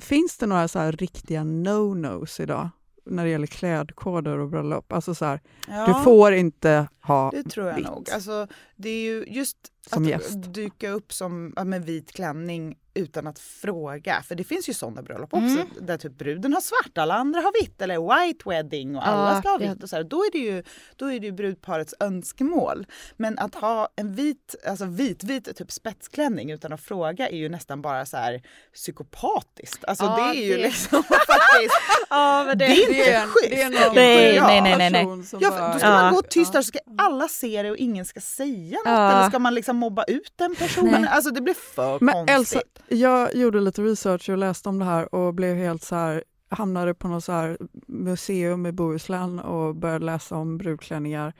finns 0.00 0.38
det 0.38 0.46
några 0.46 0.68
så 0.68 0.90
riktiga 0.90 1.40
no-nos 1.44 2.40
idag 2.42 2.68
när 3.10 3.24
det 3.24 3.30
gäller 3.30 3.46
klädkoder 3.46 4.38
och 4.38 4.48
bröllop? 4.48 4.92
Alltså 4.92 5.14
så 5.14 5.24
här, 5.24 5.40
Ja, 5.68 5.86
du 5.86 6.04
får 6.04 6.32
inte 6.32 6.88
ha 7.00 7.30
det 7.30 7.42
tror 7.42 7.66
jag 7.68 7.74
vitt. 7.76 7.84
nog. 7.86 8.10
Alltså, 8.10 8.46
det 8.76 8.88
är 8.88 9.00
ju 9.02 9.24
just 9.28 9.56
Som 9.86 10.02
att 10.02 10.08
gäst. 10.08 10.54
dyka 10.54 10.90
upp 10.90 11.12
som, 11.12 11.54
med 11.64 11.84
vit 11.84 12.12
klänning 12.12 12.76
utan 12.98 13.26
att 13.26 13.38
fråga. 13.38 14.22
För 14.28 14.34
det 14.34 14.44
finns 14.44 14.68
ju 14.68 14.74
sådana 14.74 15.02
bröllop 15.02 15.34
också 15.34 15.44
Mm. 15.46 15.66
där 15.80 15.96
typ 15.98 16.18
bruden 16.18 16.52
har 16.52 16.60
svart, 16.60 16.98
alla 16.98 17.14
andra 17.14 17.40
har 17.40 17.52
vitt 17.62 17.82
eller 17.82 18.24
white 18.26 18.48
wedding 18.48 18.96
och 18.96 19.08
alla 19.08 19.32
Ja, 19.34 19.40
ska 19.40 19.48
ha 19.50 19.58
det- 19.58 19.68
vitt. 19.74 19.82
Och 19.82 19.88
så 19.88 19.96
här. 19.96 20.04
Då, 20.04 20.16
är 20.16 20.32
det 20.32 20.38
ju, 20.38 20.62
då 20.96 21.12
är 21.12 21.20
det 21.20 21.26
ju 21.26 21.32
brudparets 21.32 21.94
önskemål. 22.00 22.86
Men 23.16 23.38
att 23.38 23.54
ha 23.54 23.88
en 23.96 24.14
vit, 24.14 24.54
alltså 24.66 24.84
vit, 24.84 25.24
vit 25.24 25.56
typ 25.56 25.72
spetsklänning 25.72 26.50
utan 26.50 26.72
att 26.72 26.80
fråga 26.80 27.28
är 27.28 27.36
ju 27.36 27.48
nästan 27.48 27.82
bara 27.82 28.06
så 28.06 28.16
här 28.16 28.42
psykopatiskt. 28.74 29.84
Alltså 29.84 30.04
Ja, 30.04 30.16
det 30.32 30.38
är 30.38 30.44
ju 30.46 30.56
det- 30.56 30.62
liksom 30.62 31.02
faktiskt, 31.08 31.74
Ja, 32.10 32.44
men 32.46 32.58
det 32.58 32.64
är 32.64 32.80
inte 32.80 32.92
Det 32.92 33.10
är 33.12 33.26
schysst. 33.26 33.50
det 33.50 33.62
är 33.62 33.68
tycker 33.68 33.94
Nej, 33.94 34.40
nej, 34.40 34.60
nej, 34.62 34.90
nej, 34.90 34.90
nej. 34.90 35.24
Ja, 35.40 35.50
bara- 35.50 35.58
för 35.66 35.72
då 35.72 35.78
ska 35.78 35.88
Ja. 35.88 35.94
man 36.02 36.14
gå 36.14 36.22
tyst 36.22 36.52
där 36.52 36.62
så 36.62 36.66
ska 36.68 36.78
alla 36.98 37.28
se 37.28 37.62
det 37.62 37.70
och 37.70 37.76
ingen 37.76 38.04
ska 38.04 38.20
säga 38.20 38.76
något. 38.76 38.82
Ja. 38.84 39.12
Eller 39.12 39.28
ska 39.28 39.38
man 39.38 39.54
liksom 39.54 39.76
mobba 39.76 40.04
ut 40.04 40.32
den 40.36 40.54
personen? 40.56 41.02
Nej. 41.02 41.10
Alltså 41.10 41.30
det 41.30 41.40
blir 41.40 41.54
för 41.54 41.98
Men 42.00 42.14
konstigt. 42.26 42.56
Elsa, 42.58 42.62
jag 42.88 43.34
gjorde 43.34 43.60
lite 43.60 43.82
research 43.82 44.30
och 44.30 44.38
läste 44.38 44.68
om 44.68 44.78
det 44.78 44.84
här 44.84 45.14
och 45.14 45.34
blev 45.34 45.56
helt 45.56 45.82
så 45.82 45.94
här 45.94 46.24
hamnade 46.48 46.94
på 46.94 47.08
något 47.08 47.24
så 47.24 47.32
här 47.32 47.58
museum 47.86 48.66
i 48.66 48.72
Bohuslän 48.72 49.38
och 49.38 49.74
började 49.74 50.04
läsa 50.04 50.36
om 50.36 50.58
brudklänningar. 50.58 51.32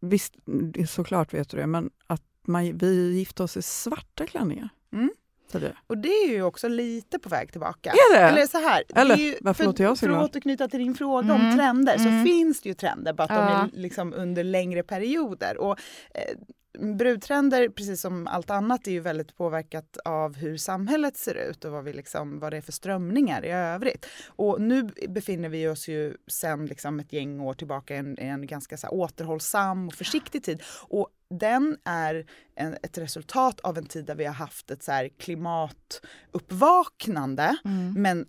Visst, 0.00 0.34
såklart 0.88 1.34
vet 1.34 1.48
du 1.50 1.56
det, 1.56 1.66
men 1.66 1.90
att 2.06 2.22
man, 2.46 2.78
vi 2.78 3.18
gifte 3.18 3.42
oss 3.42 3.56
i 3.56 3.62
svarta 3.62 4.26
klänningar. 4.26 4.68
Mm. 4.92 5.10
Så 5.52 5.58
det. 5.58 5.76
Och 5.86 5.98
det 5.98 6.08
är 6.08 6.28
ju 6.28 6.42
också 6.42 6.68
lite 6.68 7.18
på 7.18 7.28
väg 7.28 7.52
tillbaka. 7.52 7.90
Är 7.90 8.14
det? 8.14 8.20
Eller 8.20 8.46
så 8.46 8.58
här. 8.58 8.84
Eller, 8.94 9.16
det 9.16 9.22
är 9.22 9.26
ju, 9.26 9.36
varför 9.40 9.72
för, 9.72 9.84
jag 9.84 9.98
så 9.98 10.06
För 10.06 10.12
att 10.12 10.30
återknyta 10.30 10.68
till 10.68 10.80
din 10.80 10.94
fråga 10.94 11.34
Mm, 11.34 11.46
om 11.46 11.56
trender 11.56 11.98
så 11.98 12.08
mm. 12.08 12.24
finns 12.24 12.60
det 12.60 12.68
ju 12.68 12.74
trender, 12.74 13.12
bara 13.12 13.22
att 13.22 13.28
de 13.28 13.34
Ja. 13.34 13.62
är 13.62 13.70
liksom 13.72 14.12
under 14.12 14.44
längre 14.44 14.82
perioder. 14.82 15.56
Och, 15.58 15.78
eh, 16.14 16.36
brudtrender, 16.78 17.68
precis 17.68 18.00
som 18.00 18.26
allt 18.26 18.50
annat, 18.50 18.86
är 18.86 18.92
ju 18.92 19.00
väldigt 19.00 19.36
påverkat 19.36 19.96
av 20.04 20.36
hur 20.36 20.56
samhället 20.56 21.16
ser 21.16 21.34
ut 21.34 21.64
och 21.64 21.72
vad, 21.72 21.84
vi 21.84 21.92
liksom, 21.92 22.38
vad 22.38 22.52
det 22.52 22.56
är 22.56 22.60
för 22.60 22.72
strömningar 22.72 23.44
i 23.44 23.50
övrigt. 23.50 24.06
Och 24.26 24.60
nu 24.60 24.82
befinner 25.08 25.48
vi 25.48 25.68
oss 25.68 25.88
ju 25.88 26.16
sen 26.26 26.66
liksom 26.66 27.00
ett 27.00 27.12
gäng 27.12 27.40
år 27.40 27.54
tillbaka 27.54 27.94
i 27.94 27.98
en, 27.98 28.18
en 28.18 28.46
ganska 28.46 28.76
så 28.76 28.88
återhållsam 28.88 29.88
och 29.88 29.94
försiktig 29.94 30.44
tid. 30.44 30.62
Och 30.88 31.08
den 31.30 31.76
är 31.84 32.26
en, 32.54 32.76
ett 32.82 32.98
resultat 32.98 33.60
av 33.60 33.78
en 33.78 33.86
tid 33.86 34.04
där 34.04 34.14
vi 34.14 34.24
har 34.24 34.34
haft 34.34 34.70
ett 34.70 34.82
så 34.82 34.92
här 34.92 35.08
klimatuppvaknande 35.18 37.56
Mm. 37.64 38.02
men 38.02 38.26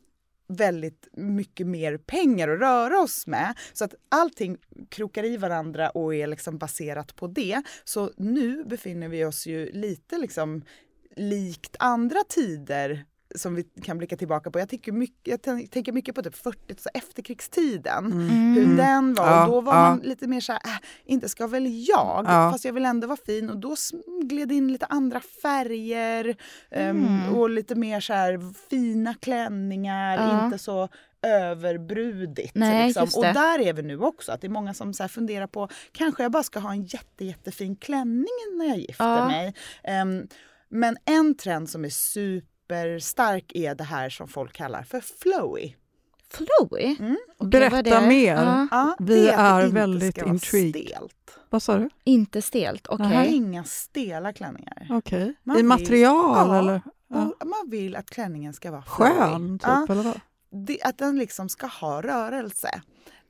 väldigt 0.56 1.08
mycket 1.12 1.68
mer 1.68 1.98
pengar 1.98 2.48
att 2.48 2.60
röra 2.60 3.00
oss 3.00 3.28
med. 3.28 3.54
Så 3.74 3.86
att 3.86 3.96
allting 4.10 4.58
krokar 4.90 5.24
i 5.24 5.38
varandra 5.38 5.90
och 5.90 6.16
är 6.16 6.28
liksom 6.28 6.58
baserat 6.58 7.16
på 7.16 7.28
det. 7.28 7.62
Så 7.84 8.12
nu 8.18 8.64
befinner 8.64 9.08
vi 9.08 9.26
oss 9.26 9.48
ju 9.48 9.72
lite 9.72 10.18
liksom 10.18 10.62
likt 11.16 11.76
andra 11.80 12.20
tider 12.30 13.06
som 13.36 13.56
vi 13.56 13.64
kan 13.64 13.98
blicka 13.98 14.18
tillbaka 14.18 14.52
på. 14.52 14.60
Jag, 14.60 14.70
tycker 14.70 14.92
mycket, 14.92 15.28
jag 15.28 15.40
tän- 15.40 15.68
tänker 15.68 15.92
mycket 15.92 16.16
på 16.16 16.22
typ 16.24 16.36
40 16.36 16.76
så 16.78 16.90
efterkrigstiden. 16.94 18.12
Hur 18.56 18.64
Mm. 18.64 18.78
den 18.78 19.14
var. 19.14 19.28
Ja, 19.32 19.46
och 19.46 19.52
då 19.52 19.62
var 19.62 19.74
ja. 19.74 19.80
man 19.90 20.00
lite 20.00 20.28
mer 20.28 20.40
så 20.42 20.52
här, 20.52 20.62
äh, 20.66 20.78
inte 21.06 21.30
ska 21.30 21.48
väl 21.48 21.66
jag, 21.90 22.26
Ja. 22.28 22.52
fast 22.52 22.66
jag 22.66 22.74
vill 22.74 22.86
ändå 22.86 23.08
vara 23.08 23.18
fin. 23.26 23.50
Och 23.50 23.58
då 23.58 23.76
gled 24.24 24.52
in 24.52 24.72
lite 24.72 24.86
andra 24.86 25.20
färger 25.42 26.36
ehm, 26.72 26.98
Mm. 27.06 27.36
och 27.36 27.50
lite 27.50 27.76
mer 27.76 28.00
så 28.00 28.14
här 28.14 28.54
fina 28.70 29.14
klänningar, 29.14 30.46
inte 30.46 30.58
så 30.58 30.90
överbrudigt. 31.22 32.56
Nej, 32.56 32.88
liksom. 32.88 33.04
Och 33.16 33.24
där 33.24 33.60
är 33.60 33.74
vi 33.74 33.82
nu 33.82 34.00
också, 34.00 34.32
att 34.32 34.42
det 34.42 34.48
är 34.48 34.50
många 34.50 34.74
som 34.74 34.94
så 34.94 35.08
funderar 35.08 35.48
på, 35.48 35.68
kanske 35.92 36.24
jag 36.24 36.32
bara 36.32 36.44
ska 36.44 36.60
ha 36.60 36.72
en 36.72 36.84
jätte, 36.84 37.26
jättefin 37.26 37.76
klänning 37.76 38.28
när 38.58 38.66
jag 38.66 38.78
gifter 38.78 39.26
mig. 39.28 39.54
Ehm, 39.84 40.28
men 40.70 40.98
en 41.06 41.36
trend 41.38 41.70
som 41.70 41.86
är 41.86 41.90
superstark 42.82 43.52
är 43.56 43.76
det 43.76 43.84
här 43.84 44.10
som 44.10 44.28
folk 44.28 44.54
kallar 44.54 44.84
för 44.84 45.00
flowy. 45.02 45.74
flowy? 46.34 46.96
Mm. 47.00 47.18
Berätta 47.40 47.82
det 47.82 47.90
är. 47.90 48.08
mer. 48.08 48.36
Ja. 48.36 48.68
Ja, 48.72 48.96
Vi 49.00 49.28
är 49.30 49.68
väldigt 49.68 50.18
intrigued. 50.18 50.86
Stelt. 50.88 51.38
Vad 51.50 51.64
sa 51.64 51.78
du? 51.78 51.90
Inte 52.04 52.42
stelt, 52.42 52.88
okej. 52.88 53.08
Nej. 53.08 53.34
Inga 53.36 53.64
stela 53.64 54.34
klänningar. 54.34 54.88
Okej. 54.90 55.36
Man 55.44 55.56
I 55.56 55.60
vill- 55.60 55.66
material 55.66 56.48
Ja. 56.50 56.60
eller? 56.60 56.82
Ja. 57.08 57.34
Man 57.46 57.70
vill 57.70 57.96
att 57.96 58.10
klänningen 58.10 58.54
ska 58.54 58.72
vara 58.72 58.82
flowy. 58.82 59.12
Skön, 59.12 59.60
typ, 59.60 59.68
Ja, 59.68 59.86
eller 59.90 60.04
vad? 60.04 60.20
det, 60.66 60.82
att 60.84 60.98
den 60.98 61.18
liksom 61.20 61.50
ska 61.50 61.68
ha 61.68 62.02
rörelse. 62.02 62.82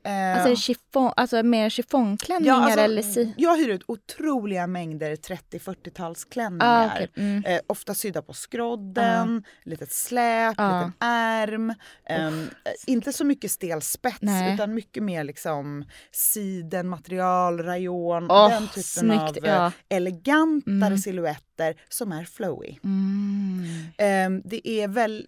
Eh, 0.05 0.35
Alltså, 0.45 0.55
chiffon, 0.55 1.11
alltså 1.17 1.43
mer 1.43 1.69
chiffongklänningar 1.69 2.53
Ja, 2.55 2.63
alltså, 2.63 2.79
eller 2.79 3.01
si? 3.01 3.33
Jag 3.37 3.57
hyr 3.57 3.69
ut 3.69 3.81
otroliga 3.87 4.67
mängder 4.67 5.15
30-40-talsklänningar. 5.15 6.85
Ah, 6.85 6.89
okej. 6.93 7.11
mm. 7.15 7.43
eh, 7.45 7.59
ofta 7.67 7.93
sydda 7.93 8.21
på 8.21 8.33
skrodden, 8.33 9.43
litet 9.63 9.91
släp, 9.91 10.55
Ja. 10.57 10.77
liten 10.79 10.93
ärm. 10.99 11.73
Ehm, 12.09 12.41
eh, 12.65 12.71
inte 12.87 13.13
så 13.13 13.25
mycket 13.25 13.51
stel 13.51 13.81
spets 13.81 14.17
Nej. 14.21 14.53
utan 14.53 14.73
mycket 14.73 15.03
mer 15.03 15.23
liksom 15.23 15.85
sidenmaterial, 16.11 17.59
rayon, 17.63 18.31
Åh, 18.31 18.49
den 18.49 18.67
typen 18.67 18.83
snyggt, 18.83 19.21
av 19.37 19.45
eh, 19.45 19.51
ja. 19.55 19.71
elegantare 19.89 20.87
Mm. 20.87 20.97
silhuetter 20.97 21.81
som 21.89 22.11
är 22.11 22.25
flowy. 22.25 22.75
Mm. 22.83 23.63
Ehm, 23.97 24.41
det 24.45 24.67
är 24.69 24.87
väl 24.87 25.27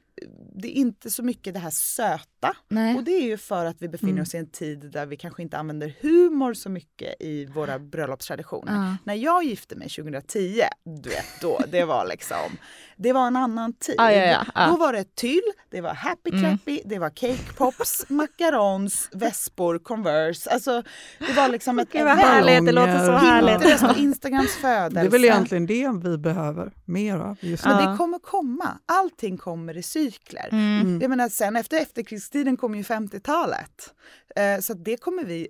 det 0.55 0.67
är 0.67 0.71
inte 0.71 1.09
så 1.09 1.23
mycket 1.23 1.53
det 1.53 1.59
här 1.59 1.69
söta. 1.69 2.55
Nej. 2.67 2.95
Och 2.95 3.03
det 3.03 3.11
är 3.11 3.21
ju 3.23 3.37
för 3.37 3.65
att 3.65 3.75
vi 3.81 3.87
befinner 3.87 4.11
Mm. 4.11 4.21
oss 4.21 4.35
i 4.35 4.37
en 4.37 4.49
tid 4.49 4.91
där 4.91 5.05
vi 5.05 5.17
kanske 5.17 5.41
inte 5.41 5.57
använder 5.57 5.93
humor 6.01 6.53
så 6.53 6.69
mycket 6.69 7.15
i 7.21 7.45
våra 7.45 7.79
bröllopstraditioner. 7.79 8.73
Ja. 8.73 8.95
När 9.03 9.13
jag 9.13 9.43
gifte 9.43 9.75
mig 9.75 9.89
2010, 9.89 10.61
du 11.03 11.09
vet 11.09 11.25
då, 11.41 11.59
det 11.71 11.83
var 11.85 12.05
liksom, 12.07 12.57
det 12.97 13.13
var 13.13 13.27
en 13.27 13.35
annan 13.35 13.73
tid. 13.73 13.95
Ja, 13.97 14.11
ja, 14.11 14.25
ja, 14.25 14.45
ja. 14.55 14.67
Då 14.67 14.77
var 14.77 14.93
det 14.93 15.15
tyll, 15.15 15.41
det 15.71 15.81
var 15.81 15.93
happy 15.93 16.29
Mm. 16.29 16.41
clappy, 16.41 16.81
det 16.85 16.99
var 16.99 17.09
cake 17.09 17.53
pops, 17.57 18.05
macarons, 18.09 19.09
vespor, 19.13 19.79
Converse. 19.79 20.49
Alltså 20.49 20.83
det 21.19 21.33
var 21.33 21.49
liksom 21.49 21.79
ett 21.79 21.91
Gud 21.91 22.03
vad 22.03 22.17
härligt, 22.17 22.65
det 22.65 22.71
låter 22.71 23.05
så 23.05 23.11
härligt. 23.11 23.51
Pinterest 23.61 23.83
och 23.83 23.97
Instagrams 23.97 24.55
födelse. 24.55 24.99
Det 25.01 25.05
är 25.07 25.09
väl 25.11 25.25
egentligen 25.25 25.65
det 25.65 26.09
vi 26.09 26.17
behöver 26.17 26.71
mer 26.85 27.17
av 27.17 27.37
just 27.41 27.65
nu. 27.65 27.71
Men 27.71 27.91
det 27.91 27.97
kommer 27.97 28.19
komma. 28.19 28.77
Allting 28.85 29.37
kommer 29.37 29.77
i 29.77 29.81
cykler. 30.11 30.49
Mm. 30.51 31.01
Jag 31.01 31.09
menar, 31.09 31.29
sen 31.29 31.55
efter 31.55 31.77
efterkrigstiden 31.77 32.57
kom 32.57 32.75
ju 32.75 32.81
50-talet. 32.81 33.93
Eh, 34.35 34.59
så 34.59 34.73
att 34.73 34.85
det 34.85 34.97
kommer 34.97 35.23
vi 35.23 35.47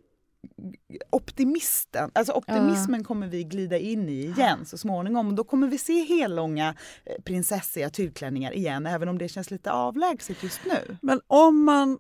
optimisten, 1.10 2.12
alltså 2.14 2.34
optimismen 2.34 3.04
kommer 3.04 3.28
vi 3.28 3.44
glida 3.44 3.78
in 3.78 4.10
i 4.10 4.26
igen 4.26 4.66
så 4.66 4.78
småningom. 4.78 5.28
Och 5.28 5.34
då 5.34 5.44
kommer 5.44 5.68
vi 5.68 5.78
se 5.78 6.04
hellånga 6.04 6.76
eh, 7.06 7.22
prinsessiga 7.24 7.90
tygklänningar 7.90 8.54
igen, 8.54 8.86
även 8.86 9.10
om 9.10 9.18
det 9.18 9.30
känns 9.30 9.52
lite 9.52 9.72
avlägset 9.72 10.44
just 10.44 10.60
nu. 10.66 10.98
Men 11.02 11.22
om 11.28 11.64
man 11.64 12.00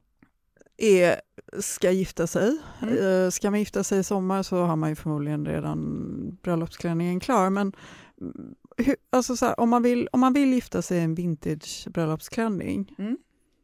är, 0.78 1.22
ska 1.60 1.92
gifta 1.92 2.28
sig, 2.28 2.58
Mm. 2.82 3.24
eh, 3.26 3.30
ska 3.30 3.52
man 3.52 3.60
gifta 3.60 3.84
sig 3.84 4.00
i 4.00 4.04
sommar 4.04 4.44
så 4.44 4.64
har 4.64 4.76
man 4.76 4.90
ju 4.90 4.96
förmodligen 4.96 5.46
redan 5.46 6.38
bröllopsklänningen 6.44 7.20
klar. 7.20 7.50
Men 7.50 7.74
mm, 8.22 8.56
hur, 8.78 8.96
alltså 9.10 9.36
så 9.38 9.46
här, 9.46 9.60
om, 9.60 9.70
man 9.70 9.84
vill, 9.84 10.08
om 10.12 10.20
man 10.20 10.34
vill 10.34 10.54
gifta 10.54 10.82
sig 10.82 10.98
i 10.98 11.02
en 11.02 11.16
vintage 11.16 11.88
bröllopsklänning 11.90 12.96
Mm. 12.98 13.18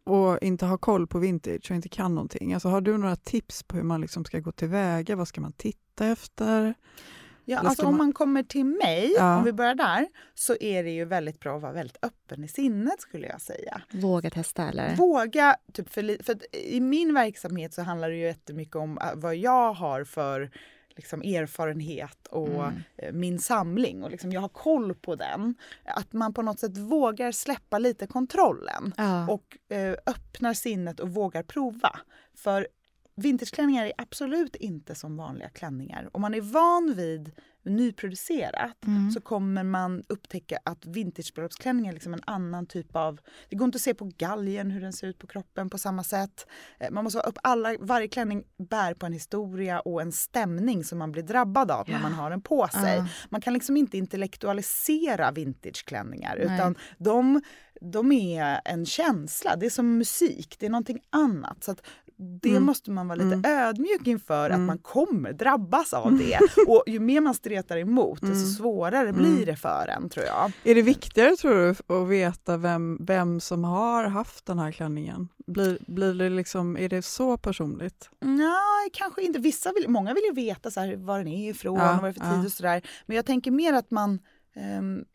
och 0.04 0.40
inte 0.44 0.66
har 0.66 0.78
koll 0.78 1.08
på 1.08 1.20
vintage 1.20 1.68
och 1.72 1.76
inte 1.76 1.90
kan 1.90 2.16
någonting, 2.16 2.54
alltså 2.54 2.70
har 2.70 2.82
du 2.82 2.98
några 2.98 3.16
tips 3.16 3.64
på 3.64 3.76
hur 3.76 3.84
man 3.84 4.02
liksom 4.02 4.26
ska 4.26 4.40
gå 4.40 4.52
tillväga? 4.52 5.16
Vad 5.16 5.28
ska 5.28 5.42
man 5.42 5.54
titta 5.54 6.06
efter? 6.08 6.74
Ja, 7.46 7.60
alltså 7.60 7.86
om 7.86 7.98
man- 7.98 8.14
kommer 8.14 8.44
till 8.44 8.66
mig, 8.66 9.14
Ja. 9.18 9.38
om 9.38 9.44
vi 9.44 9.54
börjar 9.54 9.76
där, 9.76 10.08
så 10.34 10.56
är 10.60 10.84
det 10.84 10.90
ju 10.92 11.06
väldigt 11.06 11.40
bra 11.40 11.56
att 11.56 11.62
vara 11.62 11.72
väldigt 11.74 11.98
öppen 12.02 12.44
i 12.44 12.48
sinnet 12.48 13.02
skulle 13.02 13.28
jag 13.28 13.42
säga. 13.42 13.82
Våga 13.92 14.30
testa 14.30 14.70
eller? 14.70 14.96
Våga, 14.96 15.56
typ 15.74 15.90
för, 15.90 16.24
för 16.24 16.56
i 16.56 16.80
min 16.80 17.14
verksamhet 17.14 17.74
så 17.74 17.82
handlar 17.82 18.10
det 18.10 18.16
ju 18.16 18.22
jättemycket 18.24 18.76
om 18.76 18.98
äh, 18.98 19.04
vad 19.16 19.36
jag 19.36 19.74
har 19.74 20.04
för 20.04 20.52
liksom, 20.96 21.22
erfarenhet 21.22 22.28
och 22.28 22.48
Mm. 22.48 22.74
eh, 22.98 23.12
min 23.14 23.40
samling 23.40 24.04
och 24.04 24.12
liksom, 24.12 24.32
jag 24.32 24.42
har 24.42 24.50
koll 24.50 24.96
på 24.96 25.16
den. 25.16 25.56
Att 25.86 26.14
man 26.14 26.34
på 26.34 26.42
något 26.42 26.60
sätt 26.60 26.78
vågar 26.78 27.32
släppa 27.32 27.80
lite 27.80 28.08
kontrollen 28.08 28.94
Ja. 28.98 29.28
och 29.32 29.58
eh, 29.76 29.96
öppnar 30.06 30.54
sinnet 30.54 31.00
och 31.00 31.10
vågar 31.10 31.44
prova. 31.44 32.00
För 32.34 32.68
vintageklänningar 33.16 33.86
är 33.86 33.94
absolut 33.98 34.56
inte 34.56 34.96
som 34.96 35.18
vanliga 35.18 35.50
klänningar. 35.50 36.10
Om 36.12 36.22
man 36.22 36.34
är 36.34 36.42
van 36.42 36.94
vid 36.96 37.32
nyproducerat 37.64 38.78
Mm. 38.88 39.12
så 39.12 39.22
kommer 39.22 39.64
man 39.64 40.04
upptäcka 40.10 40.60
att 40.66 40.86
vintagebröllopsklänning 40.86 41.88
är 41.88 41.94
liksom 41.94 42.14
en 42.14 42.22
annan 42.26 42.66
typ 42.66 42.96
av... 42.96 43.20
Det 43.50 43.56
går 43.56 43.66
inte 43.66 43.76
att 43.76 43.82
se 43.82 43.94
på 43.94 44.12
galgen 44.18 44.72
hur 44.72 44.82
den 44.82 44.94
ser 44.94 45.08
ut 45.08 45.18
på 45.18 45.28
kroppen 45.28 45.70
på 45.70 45.78
samma 45.78 46.04
sätt. 46.04 46.48
Eh, 46.80 46.92
Man 46.92 47.04
måste 47.04 47.20
upp 47.20 47.38
alla, 47.44 47.76
varje 47.80 48.08
klänning 48.08 48.44
bär 48.70 48.94
på 48.94 49.06
en 49.06 49.14
historia 49.14 49.80
och 49.80 50.02
en 50.02 50.12
stämning 50.12 50.84
som 50.84 50.98
man 51.00 51.12
blir 51.12 51.24
drabbad 51.24 51.72
av 51.72 51.90
när 51.90 52.00
man 52.00 52.14
har 52.14 52.30
den 52.30 52.42
på 52.42 52.68
sig. 52.68 52.98
Ja. 52.98 53.08
Man 53.30 53.42
kan 53.42 53.54
liksom 53.54 53.78
inte 53.78 53.98
intellektualisera 53.98 55.32
vintageklänningar 55.32 56.36
Nej. 56.46 56.56
utan 56.56 56.76
de, 56.98 57.42
de 57.82 58.12
är 58.12 58.62
en 58.66 58.86
känsla. 58.86 59.56
Det 59.56 59.66
är 59.66 59.70
som 59.70 59.98
musik, 59.98 60.56
det 60.60 60.66
är 60.66 60.70
någonting 60.70 61.00
annat. 61.10 61.64
Så 61.64 61.72
att 61.72 61.82
det 62.42 62.50
Mm. 62.50 62.64
måste 62.64 62.92
man 62.92 63.08
vara 63.08 63.16
lite 63.16 63.36
Mm. 63.36 63.46
ödmjuk 63.46 64.08
inför 64.08 64.50
Mm. 64.50 64.62
att 64.62 64.68
man 64.68 64.78
kommer 64.78 65.34
drabbas 65.34 65.94
av 65.94 66.18
det. 66.18 66.40
Och 66.68 66.84
ju 66.88 67.00
mer 67.00 67.22
man 67.22 67.34
stretar 67.34 67.78
emot 67.78 68.22
desto 68.22 68.36
Mm. 68.36 68.48
svårare 68.48 69.10
Mm. 69.10 69.16
blir 69.22 69.46
det 69.46 69.56
för 69.56 69.88
en 69.98 70.10
tror 70.10 70.26
jag. 70.26 70.52
Är 70.64 70.76
det 70.76 70.82
viktigare 70.82 71.36
tror 71.36 71.54
du 71.56 71.70
att 72.02 72.08
veta 72.08 72.58
vem, 72.58 72.98
vem 73.06 73.40
som 73.40 73.64
har 73.64 74.04
haft 74.04 74.46
den 74.46 74.60
här 74.60 74.72
klänningen? 74.72 75.28
Blir, 75.48 75.78
blir 75.88 76.14
det 76.14 76.30
liksom, 76.30 76.78
är 76.78 76.90
det 76.90 77.02
så 77.02 77.38
personligt? 77.38 78.10
Nej, 78.20 78.90
kanske 78.94 79.22
inte. 79.24 79.40
Vissa 79.40 79.72
vill, 79.74 79.90
många 79.90 80.14
vill 80.14 80.24
ju 80.24 80.34
veta 80.34 80.72
så 80.72 80.80
här, 80.80 80.96
var 80.96 81.18
den 81.18 81.28
är 81.28 81.50
ifrån 81.50 81.80
Ja, 81.80 81.96
och 81.96 82.02
vad 82.02 82.04
det 82.04 82.10
är 82.10 82.14
för 82.14 82.20
tid 82.20 82.40
ja. 82.42 82.46
och 82.46 82.52
sådär. 82.52 82.82
Men 83.06 83.16
jag 83.16 83.26
tänker 83.26 83.52
mer 83.52 83.74
att 83.74 83.92
man 83.92 84.20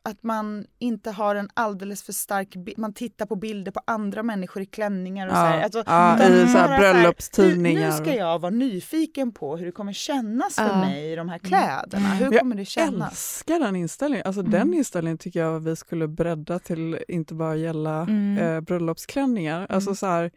att 0.02 0.22
man 0.22 0.66
inte 0.78 1.10
har 1.10 1.34
en 1.34 1.48
alldeles 1.54 2.02
för 2.02 2.12
stark 2.12 2.56
Man 2.76 2.92
tittar 2.92 3.26
på 3.26 3.36
bilder 3.36 3.72
på 3.72 3.80
andra 3.86 4.22
människor 4.22 4.62
i 4.62 4.66
klänningar 4.66 5.26
och 5.26 5.32
så 5.32 5.38
här. 5.38 5.58
Ja, 5.58 5.64
Alltså, 5.64 5.82
ja, 5.86 6.24
i 6.28 6.48
så 6.48 6.58
här 6.58 6.78
bröllopstidningar. 6.78 7.80
Nu, 7.80 7.86
nu 7.86 7.92
ska 7.92 8.14
jag 8.14 8.38
vara 8.38 8.50
nyfiken 8.50 9.32
på 9.32 9.56
hur 9.56 9.66
det 9.66 9.72
kommer 9.72 9.92
kännas 9.92 10.54
för 10.54 10.62
Ja. 10.66 10.80
mig 10.80 11.12
i 11.12 11.16
de 11.16 11.28
här 11.28 11.38
kläderna. 11.38 12.06
Mm. 12.06 12.18
Hur 12.18 12.32
Jag 12.32 12.40
kommer 12.40 12.56
det 12.56 12.64
kännas? 12.64 13.10
älskar 13.10 13.60
den 13.60 13.76
inställningen. 13.76 14.26
Alltså 14.26 14.40
Mm. 14.40 14.52
Den 14.52 14.74
inställningen 14.74 15.18
tycker 15.18 15.40
jag 15.40 15.60
vi 15.60 15.76
skulle 15.76 16.08
bredda 16.08 16.58
till 16.58 16.98
inte 17.08 17.34
bara 17.34 17.56
gälla 17.56 18.02
Mm. 18.02 18.38
eh, 18.38 18.60
bröllopsklänningar. 18.60 19.66
Alltså 19.70 19.94
så 19.94 20.06
här, 20.06 20.30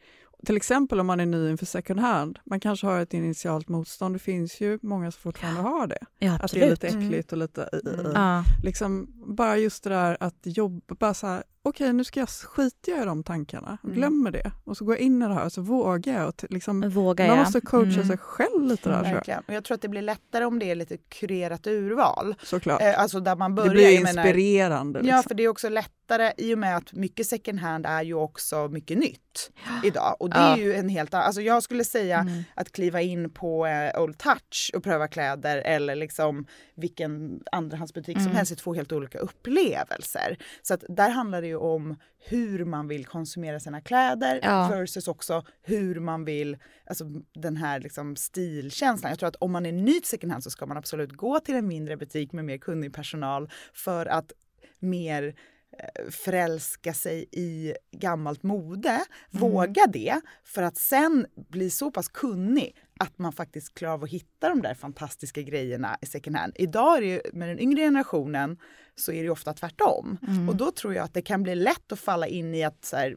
till 0.45 0.57
exempel 0.57 0.99
om 0.99 1.07
man 1.07 1.19
är 1.19 1.25
ny 1.25 1.49
inför 1.49 1.65
second 1.65 1.99
hand. 1.99 2.39
Man 2.43 2.59
kanske 2.59 2.87
har 2.87 2.99
ett 2.99 3.13
initialt 3.13 3.67
motstånd. 3.69 4.15
Det 4.15 4.19
finns 4.19 4.61
ju 4.61 4.79
många 4.81 5.11
som 5.11 5.21
fortfarande 5.21 5.61
har 5.61 5.87
det. 5.87 5.99
Ja, 6.19 6.37
Att 6.41 6.51
det 6.51 6.61
är 6.61 6.69
lite 6.69 6.87
Mm. 6.87 7.05
äckligt 7.07 7.31
och 7.31 7.37
lite... 7.37 7.69
Ja. 8.13 8.43
Liksom, 8.63 9.07
bara 9.37 9.57
just 9.57 9.83
det 9.83 9.89
där 9.89 10.17
att 10.19 10.37
jobba, 10.43 10.95
bara 10.99 11.13
så 11.13 11.27
här, 11.27 11.43
okej 11.69 11.93
nu 11.93 12.03
ska 12.03 12.19
jag 12.19 12.29
skita 12.29 12.91
i 12.91 13.05
de 13.05 13.23
tankarna, 13.23 13.77
Mm. 13.83 13.95
glömmer 13.95 14.31
det. 14.31 14.51
Och 14.65 14.77
så 14.77 14.85
går 14.85 14.95
jag 14.95 15.01
in 15.01 15.21
i 15.21 15.27
det 15.27 15.33
här 15.33 15.45
och 15.45 15.51
så 15.51 15.61
vågar 15.61 16.13
jag. 16.13 16.27
Och 16.27 16.45
liksom, 16.49 16.89
Våga 16.89 17.27
man 17.27 17.37
måste 17.37 17.61
coacha 17.61 17.91
Mm. 17.93 18.07
sig 18.07 18.17
själv 18.17 18.63
lite 18.63 18.89
där 18.89 18.95
tror 18.95 19.07
jag. 19.07 19.13
Verkligen. 19.15 19.43
Och 19.47 19.53
jag 19.53 19.63
tror 19.63 19.75
att 19.75 19.81
det 19.81 19.87
blir 19.89 20.01
lättare 20.01 20.45
om 20.45 20.59
det 20.59 20.71
är 20.71 20.75
lite 20.75 20.97
kurerat 20.97 21.67
urval. 21.67 22.35
Såklart. 22.43 22.81
Eh, 22.81 22.99
alltså 22.99 23.19
där 23.19 23.35
man 23.35 23.55
börjar. 23.55 23.69
det 23.69 23.73
blir 23.75 23.89
jag 23.89 24.03
menar- 24.03 24.25
inspirerande. 24.25 24.99
Ja, 24.99 25.03
Liksom. 25.03 25.23
för 25.23 25.35
det 25.35 25.43
är 25.43 25.47
också 25.47 25.69
lättare 25.69 26.33
i 26.37 26.53
och 26.53 26.57
med 26.59 26.77
att 26.77 26.93
mycket 26.93 27.27
second 27.27 27.59
hand 27.59 27.85
är 27.85 28.03
ju 28.03 28.13
också 28.13 28.67
mycket 28.67 28.97
nytt 28.97 29.51
idag. 29.83 30.15
Och 30.19 30.29
det 30.29 30.37
Ja. 30.37 30.53
är 30.53 30.57
ju 30.57 30.73
en 30.73 30.89
helt 30.89 31.13
alltså 31.13 31.41
jag 31.41 31.63
skulle 31.63 31.83
säga 31.83 32.19
Mm. 32.19 32.43
att 32.55 32.71
kliva 32.71 33.01
in 33.01 33.29
på 33.29 33.65
eh, 33.65 34.01
Old 34.01 34.17
Touch 34.17 34.71
och 34.75 34.83
pröva 34.83 35.07
kläder 35.07 35.57
eller 35.57 35.95
liksom 35.95 36.45
vilken 36.75 37.39
andrahandsbutik 37.51 38.17
som 38.17 38.25
Mm. 38.25 38.35
helst 38.35 38.51
är 38.51 38.55
två 38.55 38.73
helt 38.73 38.91
olika 38.91 39.19
upplevelser. 39.19 40.37
Så 40.61 40.73
att 40.73 40.83
där 40.89 41.09
handlar 41.09 41.41
det 41.41 41.47
ju 41.47 41.55
om 41.59 41.95
hur 42.19 42.65
man 42.65 42.87
vill 42.87 43.05
konsumera 43.05 43.59
sina 43.59 43.81
kläder 43.81 44.39
Ja. 44.43 44.67
versus 44.71 45.07
också 45.07 45.43
hur 45.61 45.99
man 45.99 46.25
vill, 46.25 46.57
alltså 46.85 47.05
den 47.33 47.57
här 47.57 47.79
liksom 47.79 48.15
stilkänslan. 48.15 49.09
Jag 49.09 49.19
tror 49.19 49.29
att 49.29 49.35
om 49.35 49.51
man 49.51 49.65
är 49.65 49.71
ny 49.71 49.93
till 49.93 50.09
second 50.09 50.31
hand 50.31 50.43
så 50.43 50.49
ska 50.49 50.65
man 50.65 50.77
absolut 50.77 51.11
gå 51.11 51.39
till 51.39 51.55
en 51.55 51.67
mindre 51.67 51.97
butik 51.97 52.31
med 52.33 52.45
mer 52.45 52.57
kunnig 52.57 52.93
personal 52.93 53.49
för 53.73 54.05
att 54.05 54.31
mer 54.79 55.35
eh, 55.77 56.09
förälska 56.11 56.93
sig 56.93 57.25
i 57.31 57.73
gammalt 57.91 58.43
mode, 58.43 58.99
våga 59.31 59.87
det 59.87 60.21
för 60.43 60.63
att 60.63 60.77
sen 60.77 61.25
bli 61.49 61.69
så 61.69 61.91
pass 61.91 62.07
kunnig 62.07 62.75
att 62.99 63.19
man 63.19 63.33
faktiskt 63.33 63.73
klarar 63.73 63.93
av 63.93 64.03
att 64.03 64.09
hitta 64.09 64.49
de 64.49 64.61
där 64.61 64.73
fantastiska 64.73 65.41
grejerna 65.41 65.97
i 66.01 66.05
second 66.05 66.35
hand. 66.35 66.53
Idag 66.55 66.97
är 66.97 67.01
det 67.01 67.07
ju, 67.07 67.21
med 67.33 67.49
den 67.49 67.59
yngre 67.59 67.81
generationen 67.81 68.57
så 68.95 69.11
är 69.11 69.15
det 69.15 69.23
ju 69.23 69.29
ofta 69.29 69.53
tvärtom. 69.53 70.17
Och 70.49 70.55
då 70.55 70.71
tror 70.71 70.93
jag 70.93 71.03
att 71.05 71.13
det 71.13 71.21
kan 71.21 71.43
bli 71.43 71.55
lätt 71.55 71.91
att 71.91 71.99
falla 71.99 72.27
in 72.27 72.55
i 72.55 72.63
att 72.63 72.85
så 72.85 72.95
här, 72.97 73.15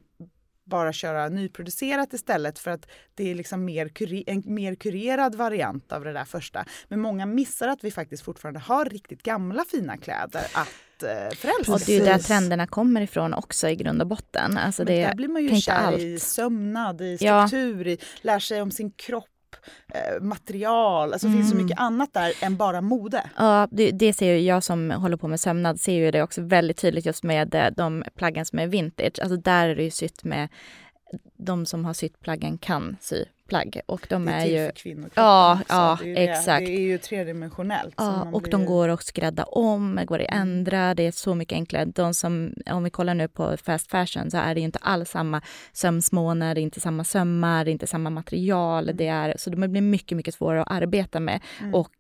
bara 0.64 0.92
köra 0.92 1.29
nyproducerat 1.29 2.12
istället 2.12 2.59
för 2.59 2.71
att 2.71 2.87
det 3.14 3.31
är 3.31 3.35
liksom 3.35 3.64
mer 3.64 3.90
en 4.27 4.42
mer 4.47 4.75
kurerad 4.75 5.35
variant 5.35 5.92
av 5.92 6.05
det 6.05 6.12
där 6.12 6.25
första. 6.25 6.64
Men 6.88 7.01
många 7.01 7.27
missar 7.27 7.68
att 7.68 7.85
vi 7.85 7.90
faktiskt 7.90 8.23
fortfarande 8.23 8.61
har 8.61 8.85
riktigt 8.85 9.23
gamla 9.23 9.64
fina 9.64 9.97
kläder 9.97 10.47
att 10.55 10.68
förälskelse. 11.37 11.73
Och 11.73 11.81
det 11.87 11.92
är 11.92 11.99
ju 11.99 12.05
där 12.05 12.18
trenderna 12.18 12.66
kommer 12.66 13.01
ifrån 13.01 13.35
också 13.35 13.68
i 13.68 13.77
grund 13.77 14.01
och 14.03 14.09
botten. 14.09 14.57
Alltså 14.57 14.85
Men 14.85 14.95
det 14.95 15.03
där 15.03 15.14
blir 15.14 15.29
man 15.29 15.42
ju 15.42 15.61
kär 15.61 15.73
allt. 15.73 15.99
i 15.99 16.18
sömnad, 16.18 17.01
i 17.01 17.16
Ja. 17.21 17.49
struktur, 17.49 17.87
i 17.87 17.99
lär 18.21 18.38
sig 18.38 18.62
om 18.62 18.71
sin 18.71 18.90
kropp, 18.90 19.29
eh, 19.94 20.22
material. 20.22 21.12
Alltså 21.12 21.27
det 21.27 21.33
finns 21.33 21.48
så 21.48 21.55
Mm. 21.55 21.64
mycket 21.66 21.81
annat 21.81 22.12
där 22.12 22.33
än 22.40 22.57
bara 22.57 22.81
mode. 22.81 23.31
Ja, 23.37 23.68
det, 23.70 23.90
det 23.90 24.12
ser 24.12 24.33
ju 24.35 24.40
jag 24.40 24.62
som 24.64 24.90
håller 24.90 25.16
på 25.16 25.29
med 25.29 25.40
sömnad 25.40 25.81
ser 25.81 25.92
ju 25.92 26.11
det 26.11 26.22
också 26.22 26.42
väldigt 26.42 26.77
tydligt 26.77 27.07
just 27.07 27.22
med 27.25 27.55
eh, 27.55 27.66
de 27.77 28.05
plaggen 28.16 28.44
som 28.46 28.59
är 28.59 28.66
vintage. 28.66 29.18
Alltså 29.22 29.37
där 29.37 29.68
är 29.68 29.77
det 29.77 29.83
ju 29.85 29.90
sytt 29.90 30.25
med 30.25 30.48
de 31.37 31.66
som 31.66 31.85
har 31.85 31.92
sytt 31.94 32.20
plaggen 32.20 32.59
kan 32.59 32.96
sy 33.01 33.25
plagg 33.53 33.81
och 33.87 34.07
de 34.09 34.29
är 34.29 34.33
är 34.33 34.47
ju 34.47 34.67
för 34.67 34.73
kvinnokroppen 34.73 35.25
Ja, 35.25 35.59
ja, 35.69 35.99
det 36.01 36.05
är 36.05 36.09
ju 36.09 36.15
det. 36.15 36.21
exakt. 36.21 36.67
Det 36.67 36.73
är 36.73 36.81
ju 36.81 36.99
tredimensionellt. 36.99 37.95
Ja, 37.99 38.29
och 38.33 38.43
blir 38.43 38.53
de 38.53 38.67
går 38.67 38.88
att 38.88 39.03
skrädda 39.05 39.45
om, 39.45 40.01
går 40.07 40.19
att 40.19 40.27
ändra, 40.35 40.95
det 40.95 41.07
är 41.07 41.12
så 41.12 41.35
mycket 41.35 41.57
enklare. 41.57 41.85
De 41.85 42.15
som, 42.15 42.55
om 42.71 42.85
vi 42.85 42.91
kollar 42.91 43.15
nu 43.15 43.29
på 43.29 43.57
fast 43.57 43.91
fashion 43.91 44.31
så 44.31 44.37
är 44.37 44.55
det 44.55 44.61
ju 44.61 44.65
inte 44.65 44.79
alls 44.83 45.11
samma 45.11 45.43
sömsmånar, 45.73 46.55
det 46.55 46.61
är 46.61 46.62
inte 46.62 46.81
samma 46.81 47.05
sömmar, 47.05 47.65
det 47.65 47.71
är 47.71 47.73
inte 47.73 47.87
samma 47.87 48.11
material. 48.11 48.91
Det 48.95 49.07
är, 49.07 49.35
så 49.38 49.51
de 49.51 49.69
blir 49.69 49.83
mycket, 49.83 50.17
mycket 50.17 50.35
svårare 50.35 50.62
att 50.62 50.71
arbeta 50.71 51.21
med 51.21 51.41
Mm. 51.61 51.75
och 51.75 51.91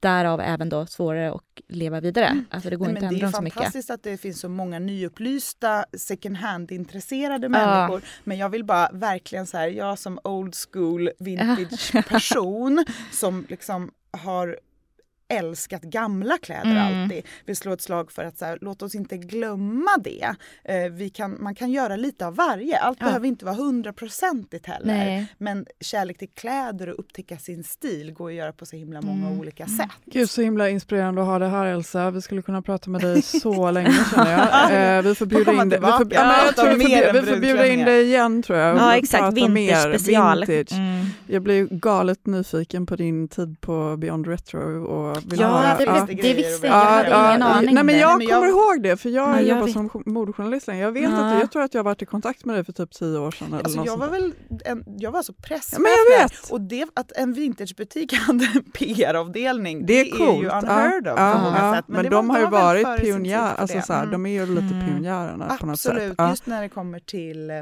därav 0.00 0.40
även 0.40 0.68
då 0.68 0.86
svårare 0.86 1.32
att 1.32 1.42
leva 1.68 2.00
vidare. 2.00 2.44
Alltså 2.50 2.70
det 2.70 2.76
går 2.76 2.86
Nej, 2.86 2.94
inte 2.94 3.06
att 3.06 3.10
det 3.10 3.16
ändra 3.16 3.28
är 3.28 3.32
så 3.32 3.42
mycket. 3.42 3.54
fantastiskt 3.54 3.90
att 3.90 4.02
det 4.02 4.16
finns 4.16 4.40
så 4.40 4.48
många 4.48 4.78
nyupplysta 4.78 5.84
second 5.98 6.36
hand-intresserade 6.36 7.44
Ja. 7.44 7.48
människor. 7.48 8.02
Men 8.24 8.38
jag 8.38 8.48
vill 8.48 8.64
bara 8.64 8.88
verkligen 8.92 9.46
så 9.46 9.56
här, 9.58 9.68
jag 9.68 9.98
som 9.98 10.18
old 10.24 10.54
school 10.72 11.10
vintage 11.18 11.92
person 12.08 12.84
som 13.12 13.46
liksom 13.48 13.90
har 14.10 14.58
älskat 15.28 15.82
gamla 15.82 16.38
kläder 16.38 16.70
Mm. 16.70 17.02
alltid. 17.02 17.22
Vill 17.46 17.56
slå 17.56 17.72
ett 17.72 17.80
slag 17.82 18.12
för 18.12 18.24
att 18.24 18.38
så 18.38 18.44
här, 18.44 18.58
låt 18.60 18.82
oss 18.82 18.94
inte 18.94 19.16
glömma 19.16 19.90
det. 20.04 20.34
Eh, 20.64 20.92
vi 20.92 21.10
kan, 21.10 21.36
man 21.42 21.54
kan 21.54 21.70
göra 21.70 21.96
lite 21.96 22.26
av 22.26 22.34
varje. 22.36 22.78
Allt 22.78 22.98
Ja. 23.00 23.06
behöver 23.06 23.26
inte 23.28 23.44
vara 23.44 23.54
hundraprocentigt 23.54 24.66
heller. 24.66 24.94
Nej. 24.94 25.26
Men 25.38 25.66
kärlek 25.80 26.18
till 26.18 26.28
kläder 26.34 26.88
och 26.88 26.98
upptäcka 26.98 27.36
sin 27.38 27.64
stil 27.64 28.12
går 28.12 28.28
att 28.28 28.34
göra 28.34 28.52
på 28.52 28.66
så 28.66 28.76
himla 28.76 29.00
många 29.02 29.26
Mm. 29.26 29.40
olika 29.40 29.66
sätt. 29.66 29.90
Gud 30.06 30.30
så 30.30 30.42
himla 30.42 30.68
inspirerande 30.70 31.20
att 31.22 31.26
ha 31.26 31.38
det 31.38 31.48
här 31.48 31.66
Elsa. 31.66 32.10
Vi 32.10 32.22
skulle 32.22 32.42
kunna 32.42 32.62
prata 32.62 32.90
med 32.90 33.00
dig 33.00 33.22
så 33.22 33.70
länge 33.70 33.92
känner 34.14 34.32
jag. 34.32 34.96
Eh, 34.98 35.02
vi 35.04 35.14
får 35.14 35.26
bjuda 35.26 35.52
in 35.52 35.68
dig. 35.68 35.78
Vi 35.80 35.86
får, 35.86 36.14
ja, 36.14 36.44
jag 36.46 36.56
tror 36.56 36.68
vi, 36.74 36.84
får, 36.84 37.34
vi 37.34 37.40
bjuda 37.40 37.66
in 37.66 37.84
dig 37.84 38.04
igen 38.04 38.42
tror 38.42 38.58
jag. 38.58 38.76
Ja 38.76 38.96
exakt, 38.96 39.20
prata 39.22 39.34
vintage 39.34 39.54
mer 39.54 39.98
special. 39.98 40.44
vintage. 40.46 40.72
Mm. 40.78 41.04
Jag 41.26 41.42
blir 41.42 41.66
galet 41.70 42.26
nyfiken 42.26 42.86
på 42.86 42.96
din 42.96 43.28
tid 43.28 43.60
på 43.60 43.96
Beyond 43.96 44.26
Retro. 44.26 44.84
Och 44.84 45.13
vill 45.26 45.40
Ja, 45.40 45.46
höra, 45.48 45.76
det, 45.78 45.84
ja. 45.84 46.06
det, 46.08 46.14
det 46.14 46.34
visste 46.34 46.66
jag. 46.66 46.76
Ja, 46.76 46.84
Jag 46.84 46.90
hade 46.90 47.08
ja, 47.10 47.28
ingen 47.30 47.42
aning. 47.42 47.74
Nej, 47.74 47.84
men 47.84 47.98
jag 47.98 48.18
Nej, 48.18 48.26
men 48.28 48.36
kommer 48.36 48.48
jag- 48.48 48.74
ihåg 48.76 48.82
det, 48.82 48.96
för 48.96 49.08
jag 49.08 49.30
Nej, 49.30 49.48
jag 49.48 49.64
vet- 49.64 49.72
som 49.72 49.90
modejournalist 50.06 50.66
länge. 50.66 50.82
Jag 50.82 50.92
vet 50.92 51.10
Ja. 51.10 51.26
att 51.34 51.40
jag 51.40 51.50
tror 51.52 51.62
att 51.62 51.74
jag 51.74 51.78
har 51.78 51.84
varit 51.84 52.02
i 52.02 52.06
kontakt 52.06 52.44
med 52.44 52.56
dig 52.56 52.64
för 52.64 52.72
typ 52.72 52.90
tio 52.92 53.18
år 53.18 53.30
sedan. 53.30 53.48
Eller 53.48 53.58
Alltså 53.58 53.82
jag 53.84 53.96
var 53.96 54.08
väl 54.08 54.32
en, 54.64 54.84
jag 54.98 55.10
var 55.10 55.18
alltså 55.18 55.32
presschef 55.32 55.72
Ja, 55.72 55.78
men 55.78 55.90
jag 56.18 56.22
vet. 56.22 56.50
och 56.50 56.60
det 56.60 56.86
att 56.94 57.12
en 57.12 57.32
vintagebutik 57.32 58.12
hade 58.26 58.44
en 58.54 58.62
PR-avdelning 58.72 59.86
Det 59.86 60.00
är 60.00 60.04
ju 60.04 60.10
coolt. 60.10 60.52
unheard 60.52 61.08
of 61.08 61.14
Ja, 61.18 61.32
på 61.32 61.38
många 61.40 61.58
ja, 61.58 61.74
sätt. 61.74 61.84
Men, 61.88 62.04
det 62.04 62.10
de 62.10 62.30
har 62.30 62.38
ju 62.40 62.46
varit 62.46 63.00
pionjärer, 63.00 63.54
alltså 63.54 63.76
det. 63.76 63.82
så 63.82 63.92
här, 63.92 64.00
Mm. 64.02 64.12
de 64.12 64.26
är 64.26 64.30
ju 64.30 64.46
lite 64.46 64.74
Mm. 64.74 64.86
pionjärerna 64.86 65.56
på 65.60 65.66
något 65.66 65.80
sätt. 65.80 65.92
Absolut, 65.92 66.14
Ja. 66.18 66.30
just 66.30 66.46
när 66.46 66.62
det 66.62 66.68
kommer 66.68 66.98
till 66.98 67.50
eh, 67.50 67.56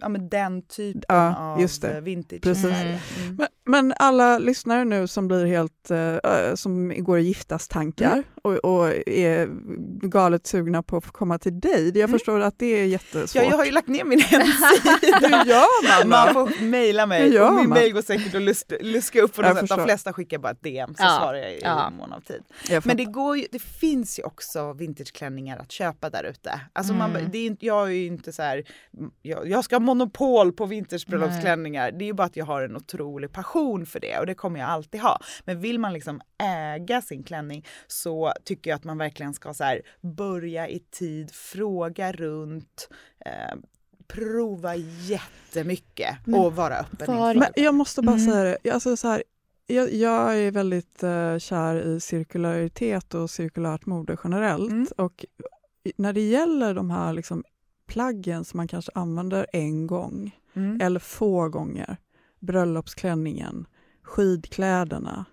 ja, 0.00 0.08
men 0.08 0.28
den 0.28 0.62
typen 0.62 1.02
Ja, 1.08 1.36
av 1.36 1.60
just 1.60 1.82
det. 1.82 1.90
eh, 1.96 2.00
vintage. 2.00 2.42
Precis. 2.42 2.62
Sverige. 2.62 3.00
Mm. 3.22 3.36
Men, 3.36 3.48
men 3.66 3.94
alla 3.98 4.38
lyssnare 4.38 4.84
nu 4.84 5.06
som 5.06 5.28
blir 5.28 5.46
helt, 5.46 5.90
eh, 5.90 6.54
som 6.54 7.04
går 7.04 7.18
i 7.18 7.22
giftastankar 7.22 8.12
Mm. 8.12 8.24
och, 8.42 8.54
och 8.80 9.08
är 9.08 9.48
galet 10.08 10.46
sugna 10.46 10.82
på 10.82 10.96
att 10.96 11.04
få 11.04 11.12
komma 11.12 11.38
till 11.38 11.60
dig. 11.60 11.84
Jag 11.86 11.96
Mm. 11.96 12.10
förstår 12.10 12.40
att 12.40 12.58
det 12.58 12.66
är 12.66 12.84
jättesvårt. 12.84 13.42
Ja, 13.42 13.50
jag 13.50 13.56
har 13.56 13.64
ju 13.64 13.70
lagt 13.70 13.88
ner 13.88 14.04
min 14.04 14.20
hemsida. 14.30 14.98
Hur 15.20 15.44
gör 15.50 16.00
man 16.00 16.08
Man 16.08 16.34
får 16.34 16.62
mejla 16.64 17.06
mig 17.06 17.40
och 17.40 17.54
min 17.54 17.68
mejl 17.68 17.92
går 17.92 18.02
säkert 18.02 18.34
att 18.34 18.42
lust, 18.42 18.72
luska 18.80 19.22
upp 19.22 19.34
på 19.34 19.42
något 19.42 19.58
sätt. 19.58 19.68
De 19.68 19.84
flesta 19.84 20.12
skickar 20.12 20.38
bara 20.38 20.52
ett 20.52 20.62
DM 20.62 20.94
så 20.94 21.02
Ja, 21.02 21.18
svarar 21.20 21.38
jag 21.38 21.52
i 21.52 21.60
ja. 21.62 21.90
mån 21.90 22.12
av 22.12 22.20
tid. 22.20 22.42
Men 22.84 22.96
det, 22.96 23.04
går 23.04 23.36
ju, 23.38 23.46
det 23.52 23.58
finns 23.62 24.18
ju 24.18 24.22
också 24.22 24.72
vintageklänningar 24.72 25.58
att 25.58 25.72
köpa 25.72 26.10
där 26.10 26.24
ute. 26.24 26.60
Alltså 26.72 26.92
man, 26.94 27.10
Mm. 27.10 27.30
det 27.32 27.38
är 27.38 27.46
inte, 27.46 27.66
jag 27.66 27.86
är 27.88 27.92
ju 27.92 28.06
inte 28.06 28.32
så 28.32 28.42
här, 28.42 28.64
jag, 29.22 29.48
jag 29.50 29.64
ska 29.64 29.74
ha 29.76 29.80
monopol 29.80 30.52
på 30.52 30.66
vintagebröllopsklänningar. 30.66 31.92
Det 31.92 32.04
är 32.04 32.06
ju 32.06 32.12
bara 32.12 32.26
att 32.26 32.36
jag 32.36 32.44
har 32.44 32.62
en 32.62 32.76
otrolig 32.76 33.32
passion 33.32 33.86
för 33.86 34.00
det 34.00 34.18
och 34.18 34.26
det 34.26 34.34
kommer 34.34 34.60
jag 34.60 34.68
alltid 34.68 35.00
ha. 35.00 35.20
Men 35.44 35.60
vill 35.60 35.78
man 35.78 35.92
liksom 35.92 36.20
äga 36.42 37.02
sin 37.02 37.22
klänning 37.22 37.66
så 37.86 38.32
tycker 38.44 38.70
jag 38.70 38.76
att 38.76 38.84
man 38.84 38.98
verkligen 38.98 39.34
ska 39.34 39.54
så 39.54 39.64
här, 39.64 39.82
börja 40.00 40.68
i 40.68 40.78
tid, 40.90 41.30
fråga 41.34 42.12
runt, 42.12 42.88
eh, 43.26 43.58
prova 44.06 44.74
jättemycket 44.76 46.16
Men 46.24 46.40
och 46.40 46.56
vara 46.56 46.76
öppen 46.78 47.16
var- 47.16 47.34
Men 47.34 47.48
jag 47.56 47.74
måste 47.74 48.02
bara 48.02 48.16
Mm. 48.16 48.32
säga 48.32 48.58
det, 48.62 48.70
alltså 48.70 48.96
så 48.96 49.08
här, 49.08 49.22
jag, 49.66 49.92
jag 49.94 50.38
är 50.38 50.50
väldigt 50.50 51.02
uh, 51.04 51.38
kär 51.38 51.76
i 51.86 52.00
cirkularitet 52.00 53.14
och 53.14 53.30
cirkulärt 53.30 53.86
mode 53.86 54.16
generellt. 54.24 54.70
Mm. 54.70 54.86
Och 54.96 55.24
när 55.96 56.12
det 56.12 56.20
gäller 56.20 56.74
de 56.74 56.90
här 56.90 57.12
liksom 57.12 57.44
plaggen 57.90 58.44
som 58.44 58.56
man 58.56 58.68
kanske 58.68 58.92
använder 58.94 59.46
en 59.52 59.86
gång 59.86 60.36
Mm. 60.54 60.80
eller 60.80 61.00
få 61.00 61.48
gånger, 61.48 61.96
bröllopsklänningen, 62.40 63.66
skidkläderna, 64.02 65.24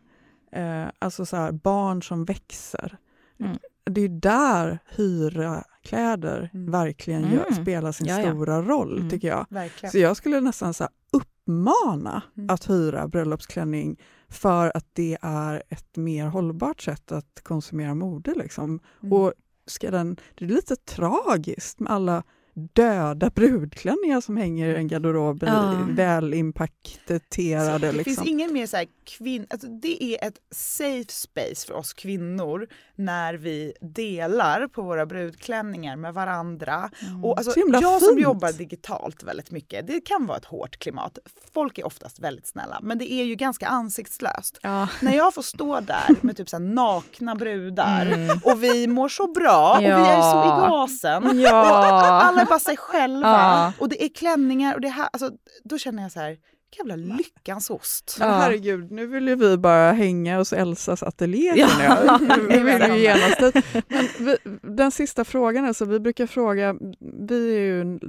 eh, 0.51 0.85
alltså 0.99 1.25
så 1.25 1.35
här, 1.35 1.51
barn 1.51 2.03
som 2.03 2.25
växer. 2.25 2.97
Mm. 3.39 3.57
Det 3.83 4.01
är 4.01 4.09
där 4.09 4.79
hyra 4.95 5.63
kläder 5.83 6.49
Mm. 6.53 6.71
verkligen 6.71 7.23
Mm. 7.23 7.35
gör, 7.35 7.51
spelar 7.61 7.91
sin 7.91 8.07
Ja, 8.07 8.19
ja. 8.21 8.31
stora 8.31 8.61
roll, 8.61 8.97
Mm. 8.97 9.09
tycker 9.09 9.27
jag. 9.27 9.45
Verkligen. 9.49 9.91
Så 9.91 9.97
jag 9.97 10.17
skulle 10.17 10.41
nästan 10.41 10.73
så 10.73 10.83
här 10.83 10.91
uppmana 11.11 12.21
Mm. 12.37 12.49
att 12.49 12.69
hyra 12.69 13.07
bröllopsklänning 13.07 13.99
för 14.29 14.71
att 14.77 14.85
det 14.93 15.17
är 15.21 15.63
ett 15.69 15.97
mer 15.97 16.27
hållbart 16.27 16.81
sätt 16.81 17.11
att 17.11 17.41
konsumera 17.43 17.95
mode. 17.95 18.33
Liksom. 18.35 18.79
Mm. 19.03 19.13
Och 19.13 19.33
ska 19.65 19.91
den, 19.91 20.17
det 20.35 20.45
är 20.45 20.49
lite 20.49 20.75
tragiskt 20.75 21.79
med 21.79 21.91
alla 21.91 22.23
döda 22.73 23.29
brudklänningar 23.29 24.21
som 24.21 24.37
hänger 24.37 24.67
i 24.67 24.75
en 24.75 24.87
garderob, 24.87 25.43
Ja. 25.47 25.73
väl 25.89 26.33
inpaketerade. 26.33 27.87
Det 27.87 27.91
Liksom. 27.91 28.15
finns 28.15 28.27
ingen 28.27 28.53
mer 28.53 28.67
så 28.67 28.77
här 28.77 28.85
kvinn... 29.05 29.47
Alltså 29.49 29.67
det 29.67 30.03
är 30.03 30.27
ett 30.27 30.37
safe 30.51 31.05
space 31.11 31.67
för 31.67 31.73
oss 31.73 31.93
kvinnor 31.93 32.67
när 32.95 33.33
vi 33.33 33.73
delar 33.81 34.67
på 34.67 34.81
våra 34.81 35.05
brudklänningar 35.05 35.95
med 35.95 36.13
varandra. 36.13 36.89
Och 37.23 37.37
alltså, 37.37 37.59
jag 37.59 38.01
som 38.01 38.09
fint. 38.15 38.23
jobbar 38.23 38.51
digitalt 38.51 39.23
väldigt 39.23 39.51
mycket, 39.51 39.87
det 39.87 40.01
kan 40.01 40.25
vara 40.25 40.37
ett 40.37 40.45
hårt 40.45 40.77
klimat. 40.79 41.17
Folk 41.53 41.77
är 41.77 41.85
oftast 41.85 42.19
väldigt 42.19 42.47
snälla, 42.47 42.79
men 42.81 42.97
det 42.97 43.11
är 43.13 43.23
ju 43.23 43.35
ganska 43.35 43.67
ansiktslöst. 43.67 44.59
Ja. 44.61 44.87
När 45.01 45.15
jag 45.15 45.33
får 45.33 45.41
stå 45.41 45.79
där 45.79 46.15
med 46.21 46.37
typ 46.37 46.49
så 46.49 46.59
nakna 46.59 47.35
brudar 47.35 48.05
Mm. 48.05 48.37
och 48.43 48.63
vi 48.63 48.87
mår 48.87 49.09
så 49.09 49.27
bra 49.27 49.73
och 49.77 49.81
vi 49.81 49.85
är 49.85 50.21
så 50.21 50.43
i 50.43 50.47
Ja. 50.47 50.67
gasen. 50.69 51.39
Ja. 51.39 51.63
Alla 52.23 52.45
är 52.47 52.49
bara 52.49 52.59
sig 52.59 52.77
själva 52.77 53.27
Ja. 53.29 53.73
och 53.79 53.89
det 53.89 54.03
är 54.03 54.09
klänningar 54.09 54.75
och 54.75 54.81
det 54.81 54.87
här, 54.89 55.09
alltså, 55.13 55.31
då 55.63 55.77
känner 55.77 56.03
jag 56.03 56.11
så 56.11 56.19
här, 56.19 56.37
jävla 56.77 56.95
lyckans 56.95 57.69
ost. 57.69 58.15
Men 58.19 58.27
Ja. 58.29 58.33
herregud, 58.35 58.91
nu 58.91 59.05
vill 59.07 59.27
ju 59.27 59.35
vi 59.35 59.57
bara 59.57 59.91
hänga 59.91 60.37
hos 60.37 60.53
Elsas 60.53 61.03
ateljé. 61.03 61.53
Ja. 61.55 62.17
Nu 62.49 62.63
vill 62.63 62.65
Detsamma. 62.65 62.93
vi 62.93 63.01
genast 63.03 63.39
dit. 63.39 63.65
Men 63.87 64.07
vi, 64.19 64.37
Den 64.61 64.91
sista 64.91 65.25
frågan, 65.25 65.65
alltså, 65.65 65.85
vi 65.85 65.99
brukar 65.99 66.25
fråga, 66.27 66.75
vi 67.27 67.55
är 67.55 67.59
ju 67.61 67.99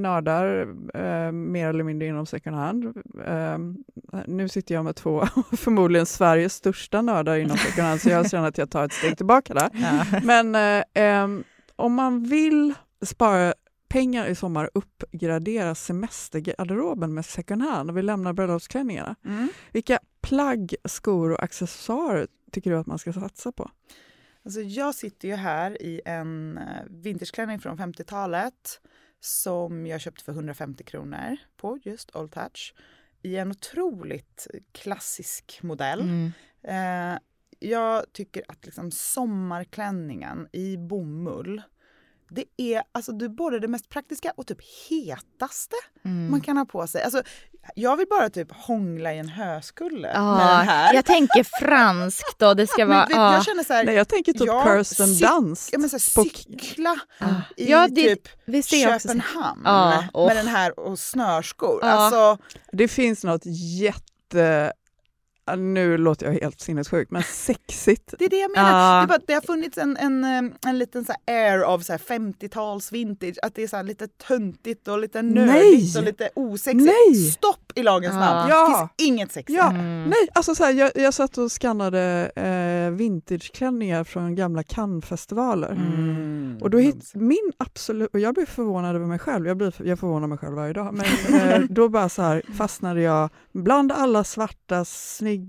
nördar 0.00 0.60
eh, 0.94 1.32
mer 1.32 1.68
eller 1.68 1.84
mindre 1.84 2.08
inom 2.08 2.26
second 2.26 2.56
hand. 2.56 2.84
Eh, 3.26 3.58
nu 4.26 4.48
sitter 4.48 4.74
jag 4.74 4.84
med 4.84 4.96
två, 4.96 5.26
förmodligen 5.56 6.06
Sveriges 6.06 6.54
största 6.54 7.02
nördar 7.02 7.36
inom 7.36 7.56
second 7.56 7.86
hand, 7.88 8.00
så 8.00 8.08
jag 8.08 8.30
känner 8.30 8.48
att 8.48 8.58
jag 8.58 8.70
tar 8.70 8.84
ett 8.84 8.92
steg 8.92 9.16
tillbaka 9.16 9.54
där. 9.54 9.70
Ja. 9.72 10.20
Men 10.22 10.54
eh, 10.94 11.44
om 11.76 11.94
man 11.94 12.22
vill 12.24 12.74
spara 13.02 13.54
pengar 13.88 14.26
i 14.26 14.34
sommar 14.34 14.70
uppgradera 14.74 15.74
semestergarderoben 15.74 17.14
med 17.14 17.24
second 17.24 17.62
hand 17.62 17.90
och 17.90 17.96
vill 17.96 18.06
lämna 18.06 18.32
bröllopsklänningarna. 18.32 19.16
Mm. 19.24 19.48
Vilka 19.72 19.98
plagg, 20.20 20.74
skor 20.84 21.32
och 21.32 21.42
accessoarer 21.42 22.26
tycker 22.52 22.70
du 22.70 22.78
att 22.78 22.86
man 22.86 22.98
ska 22.98 23.12
satsa 23.12 23.52
på? 23.52 23.70
Alltså 24.44 24.60
jag 24.60 24.94
sitter 24.94 25.28
ju 25.28 25.34
här 25.34 25.82
i 25.82 26.00
en 26.04 26.58
eh, 26.58 26.84
vintageklänning 26.88 27.60
från 27.60 27.78
50-talet 27.78 28.80
som 29.20 29.86
jag 29.86 30.00
köpte 30.00 30.24
för 30.24 30.32
150 30.32 30.84
kronor 30.84 31.36
på 31.56 31.78
just 31.82 32.16
Old 32.16 32.32
Touch 32.32 32.74
i 33.22 33.36
en 33.36 33.50
otroligt 33.50 34.46
klassisk 34.72 35.58
modell. 35.62 36.00
Mm. 36.00 36.32
Eh, 36.62 37.18
jag 37.58 38.12
tycker 38.12 38.42
att 38.48 38.66
liksom 38.66 38.90
sommarklänningen 38.90 40.48
i 40.52 40.76
bomull 40.76 41.62
det 42.34 42.44
är 42.56 42.82
alltså 42.92 43.12
du, 43.12 43.28
både 43.28 43.58
det 43.58 43.68
mest 43.68 43.88
praktiska 43.88 44.32
och 44.36 44.46
typ 44.46 44.58
hetaste 44.90 45.76
Mm. 46.04 46.30
man 46.30 46.40
kan 46.40 46.56
ha 46.56 46.64
på 46.64 46.86
sig. 46.86 47.02
Alltså, 47.02 47.22
jag 47.74 47.96
vill 47.96 48.06
bara 48.10 48.30
typ 48.30 48.48
hångla 48.52 49.14
i 49.14 49.18
en 49.18 49.28
höskulle 49.28 50.10
Ja, 50.14 50.36
med 50.36 50.46
den 50.46 50.68
här. 50.68 50.94
Jag 50.94 51.04
tänker 51.04 51.44
franskt 51.60 52.42
och 52.42 52.56
det 52.56 52.66
ska 52.66 52.76
Men 52.86 52.88
vara... 52.96 53.06
vet, 53.06 53.16
ja. 53.16 53.34
jag 53.34 53.44
känner 53.44 53.64
så 53.64 53.72
här, 53.72 53.84
Nej, 53.84 53.94
jag 53.94 54.08
tänker 54.08 54.32
typ 54.32 54.42
ja, 54.46 54.64
Kirsten 54.64 55.06
cyk- 55.06 55.28
Dunst. 55.28 55.68
Ja, 55.72 55.78
men 55.78 55.90
så 55.90 55.94
här, 55.96 56.00
cykla 56.24 56.96
i 57.56 57.70
Ja, 57.70 57.88
det- 57.90 58.02
typ 58.16 58.28
jag 58.46 58.94
också 58.94 59.08
så- 59.08 59.08
Köpenhamn 59.08 59.62
Ja, 59.64 60.04
åh. 60.14 60.26
med 60.26 60.36
den 60.36 60.46
här 60.48 60.78
och 60.80 60.98
snörskor. 60.98 61.78
Ja. 61.82 61.88
Alltså, 61.88 62.38
Det 62.72 62.88
finns 62.88 63.24
något 63.24 63.42
jätte... 63.80 64.72
Nu 65.56 65.98
låter 65.98 66.26
jag 66.26 66.32
helt 66.40 66.60
sinnessjuk, 66.60 67.10
men 67.10 67.22
sexigt. 67.32 68.14
det 68.18 68.24
är 68.24 68.28
det 68.28 68.36
jag 68.40 68.50
menar. 68.56 68.96
Ja. 68.96 69.00
Det, 69.00 69.06
bara, 69.06 69.18
det 69.26 69.34
har 69.34 69.40
funnits 69.40 69.78
en, 69.78 69.96
en, 69.96 70.24
en 70.66 70.78
liten 70.78 71.04
så 71.04 71.12
här 71.26 71.34
air 71.36 71.60
av 71.62 71.78
så 71.80 71.92
här 71.92 71.98
50-tals 71.98 72.92
vintage, 72.92 73.34
att 73.42 73.54
det 73.54 73.62
är 73.62 73.68
så 73.68 73.76
här 73.76 73.82
lite 73.84 74.08
töntigt 74.08 74.88
och 74.88 74.98
lite 74.98 75.22
nördigt 75.22 75.46
Nej! 75.46 75.92
och 75.98 76.02
lite 76.04 76.28
osexigt. 76.34 76.84
Nej! 77.08 77.14
Stopp 77.14 77.72
i 77.74 77.82
lagens 77.82 78.14
Ja. 78.14 78.20
namn. 78.20 78.50
Ja. 78.50 78.90
Det 78.96 79.02
finns 79.02 79.08
inget 79.08 79.32
sexigt. 79.32 79.58
Ja, 79.58 79.70
Mm. 79.70 80.04
nej, 80.10 80.28
alltså 80.34 80.54
så 80.54 80.64
här, 80.64 80.72
jag, 80.72 80.90
jag 80.94 81.14
satt 81.14 81.38
och 81.38 81.52
skannade 81.52 82.30
eh, 82.36 82.90
vintageklänningar 82.96 84.04
från 84.04 84.34
gamla 84.34 84.62
Cannes-festivaler. 84.62 85.70
Mm. 85.70 86.58
Och 86.60 86.70
då 86.70 86.78
hit, 86.78 87.10
min 87.14 87.52
absolut, 87.58 88.10
och 88.12 88.20
jag 88.20 88.34
blev 88.34 88.46
förvånad 88.46 88.96
över 88.96 89.06
mig 89.06 89.18
själv, 89.18 89.46
jag, 89.46 89.56
blir, 89.56 89.74
jag 89.84 89.98
förvånar 89.98 90.26
mig 90.28 90.38
själv 90.38 90.54
varje 90.56 90.72
dag, 90.72 90.94
men 90.94 91.40
eh, 91.40 91.60
då 91.70 91.88
bara 91.88 92.08
så 92.08 92.22
här 92.22 92.42
fastnade 92.58 93.00
jag 93.02 93.30
bland 93.52 93.92
alla 93.92 94.24
svarta, 94.24 94.84
snygga, 94.84 95.41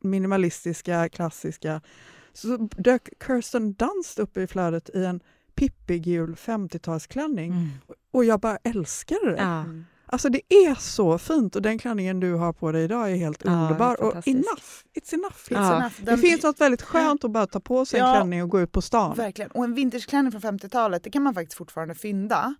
minimalistiska, 0.00 1.08
klassiska, 1.08 1.80
så 2.32 2.56
dök 2.76 3.08
Kirsten 3.26 3.72
Dunst 3.72 4.18
upp 4.18 4.36
i 4.36 4.46
flödet 4.46 4.90
i 4.94 5.04
en 5.04 5.20
pippigul 5.54 6.34
50-talsklänning 6.34 7.52
Mm. 7.52 7.68
och 8.12 8.24
jag 8.24 8.40
bara 8.40 8.56
älskade 8.64 9.30
det. 9.30 9.42
Ja. 9.42 9.64
Alltså 10.06 10.28
det 10.28 10.40
är 10.54 10.74
så 10.74 11.18
fint 11.18 11.56
och 11.56 11.62
den 11.62 11.78
klänningen 11.78 12.20
du 12.20 12.34
har 12.34 12.52
på 12.52 12.72
dig 12.72 12.84
idag 12.84 13.10
är 13.12 13.16
helt 13.16 13.42
Ja, 13.44 13.50
underbar. 13.50 14.02
Och 14.02 14.28
enough, 14.28 14.46
it's 14.96 15.14
enough. 15.14 15.32
It's 15.32 15.48
Liksom. 15.48 15.56
enough. 15.64 15.92
Det 15.98 16.04
Den- 16.04 16.18
finns 16.18 16.42
något 16.42 16.60
väldigt 16.60 16.82
skönt 16.82 17.24
att 17.24 17.30
bara 17.30 17.46
ta 17.46 17.60
på 17.60 17.86
sig 17.86 18.00
en 18.00 18.06
Ja. 18.06 18.14
klänning 18.14 18.42
och 18.42 18.48
gå 18.48 18.60
ut 18.60 18.72
på 18.72 18.82
stan. 18.82 19.16
Verkligen. 19.16 19.50
Och 19.50 19.64
en 19.64 19.74
vintageklänning 19.74 20.32
från 20.32 20.40
50-talet, 20.42 21.04
det 21.04 21.10
kan 21.10 21.22
man 21.22 21.34
faktiskt 21.34 21.58
fortfarande 21.58 21.94
fynda. 21.94 22.54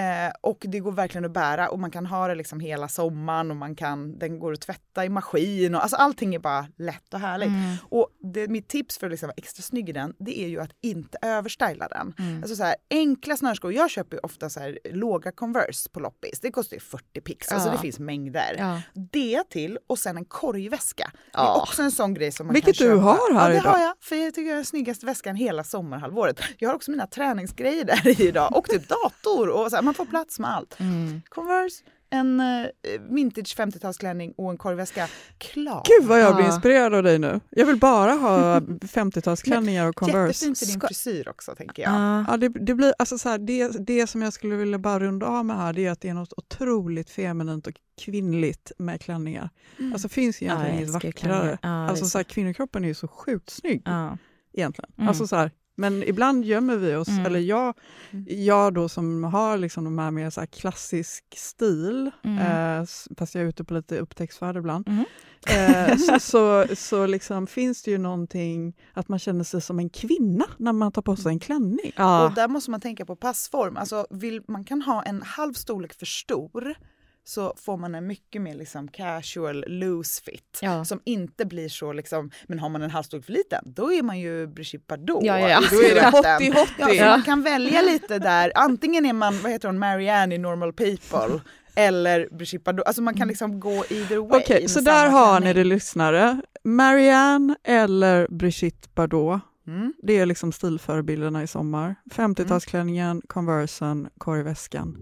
Eh, 0.00 0.32
och 0.40 0.58
det 0.68 0.80
går 0.80 0.92
verkligen 0.92 1.24
att 1.24 1.30
bära 1.32 1.68
och 1.70 1.78
man 1.78 1.90
kan 1.90 2.06
ha 2.06 2.28
det 2.28 2.34
liksom 2.34 2.60
hela 2.60 2.88
sommaren 2.88 3.50
och 3.50 3.56
man 3.56 3.76
kan, 3.76 4.18
den 4.18 4.38
går 4.38 4.52
att 4.52 4.60
tvätta 4.60 5.04
i 5.04 5.08
maskin 5.08 5.74
och 5.74 5.82
alltså 5.82 5.96
allting 5.96 6.34
är 6.34 6.38
bara 6.38 6.66
lätt 6.78 7.14
och 7.14 7.20
härligt. 7.20 7.48
Mm. 7.48 7.76
Och 7.88 8.08
det, 8.34 8.48
mitt 8.48 8.68
tips 8.68 8.98
för 8.98 9.06
att 9.06 9.10
liksom 9.10 9.26
vara 9.26 9.34
extra 9.36 9.62
snygg 9.62 9.88
i 9.88 9.92
den, 9.92 10.14
det 10.18 10.40
är 10.40 10.48
ju 10.48 10.60
att 10.60 10.70
inte 10.80 11.18
överstyla 11.22 11.88
den. 11.88 12.14
Mm. 12.18 12.42
Alltså 12.42 12.56
så 12.56 12.62
här, 12.64 12.74
enkla 12.90 13.36
snörskor, 13.36 13.72
jag 13.72 13.90
köper 13.90 14.24
ofta 14.26 14.50
så 14.50 14.60
här, 14.60 14.78
låga 14.84 15.32
Converse 15.32 15.88
på 15.90 16.00
loppis, 16.00 16.40
det 16.40 16.50
kostar 16.50 16.76
ju 16.76 16.80
40 16.80 17.20
pix, 17.20 17.52
alltså 17.52 17.68
Ja. 17.68 17.72
det 17.72 17.78
finns 17.78 17.98
mängder. 17.98 18.54
Ja. 18.58 18.80
Det 19.12 19.50
till 19.50 19.78
och 19.86 19.98
sen 19.98 20.16
en 20.16 20.24
korgväska. 20.24 21.10
Det 21.14 21.38
är 21.38 21.42
Ja. 21.42 21.60
också 21.62 21.82
en 21.82 21.92
sån 21.92 22.14
grej 22.14 22.32
som 22.32 22.46
man 22.46 22.54
Vilket 22.54 22.78
kan 22.78 22.86
du 22.86 22.92
köpa. 22.92 23.02
har 23.02 23.34
här 23.34 23.42
ja, 23.42 23.48
det 23.48 23.56
idag. 23.60 23.70
har 23.70 23.78
jag. 23.78 23.94
För 24.00 24.16
jag 24.16 24.34
tycker 24.34 24.46
jag 24.46 24.50
är 24.52 24.54
den 24.56 24.64
snyggaste 24.64 25.06
väskan 25.06 25.36
hela 25.36 25.64
sommarhalvåret. 25.64 26.40
Jag 26.58 26.68
har 26.68 26.74
också 26.76 26.90
mina 26.90 27.06
träningsgrejer 27.06 27.84
där 27.84 28.20
i 28.20 28.26
idag 28.28 28.56
och 28.56 28.64
typ 28.68 28.88
dator 28.88 29.48
och 29.48 29.70
så 29.70 29.76
här, 29.76 29.82
man 29.90 29.94
får 29.94 30.04
plats 30.06 30.38
med 30.38 30.50
allt. 30.50 30.80
Mm. 30.80 31.22
Converse, 31.28 31.84
en 32.10 32.40
eh, 32.40 32.66
vintage 33.10 33.56
50-talsklänning 33.56 34.34
och 34.36 34.50
en 34.50 34.56
korgväska. 34.58 35.08
Klar! 35.38 35.82
Gud 35.98 36.08
vad 36.08 36.20
jag 36.20 36.34
blir 36.36 36.44
Ja. 36.46 36.52
inspirerad 36.54 36.94
av 36.94 37.02
dig 37.02 37.18
nu. 37.18 37.40
Jag 37.50 37.66
vill 37.66 37.76
bara 37.78 38.12
ha 38.12 38.60
50-talsklänningar 39.10 39.88
och 39.88 39.94
Converse. 39.96 40.46
Jättefint 40.46 40.58
för 40.58 40.66
din 40.66 40.80
frisyr 40.80 41.28
också 41.28 41.54
tänker 41.54 41.82
jag. 41.82 41.92
Ja. 41.92 42.24
Ja, 42.28 42.36
det, 42.36 42.48
det, 42.48 42.74
blir, 42.74 42.94
alltså 42.98 43.18
så 43.18 43.28
här, 43.28 43.38
det, 43.38 43.86
det 43.86 44.06
som 44.06 44.22
jag 44.22 44.32
skulle 44.32 44.56
vilja 44.56 44.78
bara 44.78 45.00
runda 45.00 45.26
av 45.26 45.44
med 45.46 45.56
här 45.56 45.72
det 45.72 45.86
är 45.86 45.90
att 45.90 46.00
det 46.00 46.08
är 46.08 46.14
något 46.14 46.32
otroligt 46.36 47.10
feminint 47.10 47.66
och 47.66 47.74
kvinnligt 48.04 48.72
med 48.78 49.00
klänningar. 49.00 49.50
Mm. 49.78 49.92
Alltså 49.92 50.08
finns 50.08 50.42
egentligen 50.42 50.74
Ja, 50.74 50.80
inget 50.82 50.94
vackrare. 50.94 51.58
Ja, 51.62 51.88
alltså, 51.88 52.04
så. 52.04 52.10
så 52.10 52.18
här, 52.18 52.22
kvinnokroppen 52.24 52.84
är 52.84 52.88
ju 52.88 52.94
så 52.94 53.08
sjukt 53.08 53.50
snygg 53.50 53.82
Ja. 53.84 54.18
egentligen. 54.52 54.90
Mm. 54.98 55.08
Alltså, 55.08 55.26
så 55.26 55.36
här, 55.36 55.50
men 55.80 56.02
ibland 56.02 56.44
gömmer 56.44 56.76
vi 56.76 56.94
oss, 56.94 57.08
Mm. 57.08 57.26
eller 57.26 57.40
jag, 57.40 57.74
Mm. 58.10 58.24
jag 58.28 58.74
då 58.74 58.88
som 58.88 59.24
har 59.24 59.56
liksom 59.58 59.84
de 59.84 59.98
här 59.98 60.10
mer 60.10 60.30
så 60.30 60.40
här 60.40 60.46
klassisk 60.46 61.24
stil, 61.36 62.10
Mm. 62.24 62.38
eh, 62.38 62.86
fast 63.18 63.34
jag 63.34 63.44
är 63.44 63.48
ute 63.48 63.64
på 63.64 63.74
lite 63.74 63.98
upptäcktsfärd 63.98 64.56
ibland, 64.56 64.88
Mhm. 64.88 65.04
eh, 65.48 65.96
så, 65.96 66.20
så, 66.20 66.76
så 66.76 67.06
liksom 67.06 67.46
finns 67.46 67.82
det 67.82 67.90
ju 67.90 67.98
någonting 67.98 68.76
att 68.94 69.08
man 69.08 69.18
känner 69.18 69.44
sig 69.44 69.60
som 69.60 69.78
en 69.78 69.90
kvinna 69.90 70.44
när 70.58 70.72
man 70.72 70.92
tar 70.92 71.02
på 71.02 71.16
sig 71.16 71.32
en 71.32 71.38
klänning. 71.40 71.92
Och 71.96 72.34
där 72.34 72.48
måste 72.48 72.70
man 72.70 72.80
tänka 72.80 73.04
på 73.06 73.16
passform. 73.16 73.76
Alltså, 73.76 74.06
vill, 74.10 74.42
man 74.48 74.64
kan 74.64 74.82
ha 74.82 75.02
en 75.02 75.22
halv 75.22 75.52
storlek 75.54 75.94
för 75.98 76.06
stor 76.06 76.74
så 77.24 77.54
får 77.56 77.76
man 77.76 77.94
en 77.94 78.06
mycket 78.06 78.42
mer 78.42 78.54
liksom 78.54 78.88
casual 78.88 79.64
loose 79.66 80.22
fit 80.22 80.58
Ja. 80.62 80.84
som 80.84 81.00
inte 81.04 81.44
blir 81.44 81.68
så 81.68 81.92
liksom, 81.92 82.30
men 82.46 82.58
har 82.58 82.68
man 82.68 82.82
en 82.82 83.04
storlek 83.04 83.26
för 83.26 83.32
liten 83.32 83.62
då 83.66 83.92
är 83.92 84.02
man 84.02 84.18
ju 84.20 84.46
Brigitte 84.46 84.84
Bardot. 84.88 85.24
Ja, 85.24 85.38
ja, 85.40 85.48
ja. 85.48 85.60
Då 85.70 85.82
är 85.82 85.94
det 85.94 86.10
hottie 86.10 86.52
hottie. 86.54 86.94
Ja, 86.96 87.04
så 87.04 87.10
man 87.10 87.22
kan 87.22 87.42
välja 87.42 87.82
lite 87.82 88.18
där, 88.18 88.52
antingen 88.54 89.06
är 89.06 89.12
man, 89.12 89.38
vad 89.42 89.52
heter 89.52 89.68
hon, 89.68 89.78
Marianne 89.78 90.34
i 90.34 90.38
Normal 90.38 90.72
People 90.72 91.40
eller 91.74 92.28
Brigitte 92.30 92.62
Bardot, 92.64 92.86
alltså 92.86 93.02
man 93.02 93.14
kan 93.14 93.28
liksom 93.28 93.60
gå 93.60 93.84
either 93.90 94.16
way. 94.28 94.40
Okej, 94.40 94.60
med 94.60 94.70
så 94.70 94.80
där 94.80 95.08
har 95.08 95.40
ni 95.40 95.52
det 95.52 95.64
lyssnare. 95.64 96.40
Marianne 96.64 97.56
eller 97.64 98.28
Brigitte 98.30 98.88
Bardot. 98.94 99.40
Mm. 99.70 99.92
Det 100.02 100.18
är 100.18 100.26
liksom 100.26 100.52
stilförebilderna 100.52 101.42
i 101.42 101.46
sommar. 101.46 101.94
50-talsklänningen, 102.14 103.22
Conversen, 103.26 104.08
korgväskan. 104.18 104.96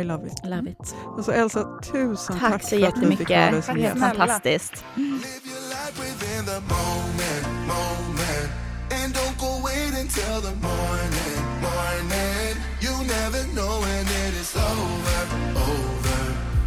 I 0.00 0.04
love 0.04 0.26
it. 0.26 0.32
Love 0.44 0.70
it. 0.70 0.94
Alltså 1.16 1.32
Elsa, 1.32 1.78
tusen 1.92 2.38
tack, 2.38 2.52
Tack 2.52 2.62
så 2.62 2.78
för 2.78 2.86
att 2.86 2.94
du 2.94 3.16
fick 3.16 3.28
ha 3.28 3.34
dig 3.34 3.40
jättemycket. 3.50 3.68
är 3.68 3.76
gäst. 3.76 3.98
snälla. 3.98 4.14
fantastiskt. 4.14 4.84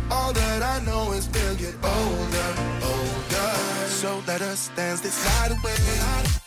All 0.09 0.33
that 0.33 0.61
I 0.63 0.85
know 0.85 1.13
is 1.13 1.27
we'll 1.29 1.55
get 1.55 1.75
older, 1.83 2.51
older. 2.83 3.87
So 3.87 4.21
let 4.27 4.41
us 4.41 4.69
dance 4.75 5.01
this 5.01 5.23
night 5.25 5.51
away. 5.51 6.46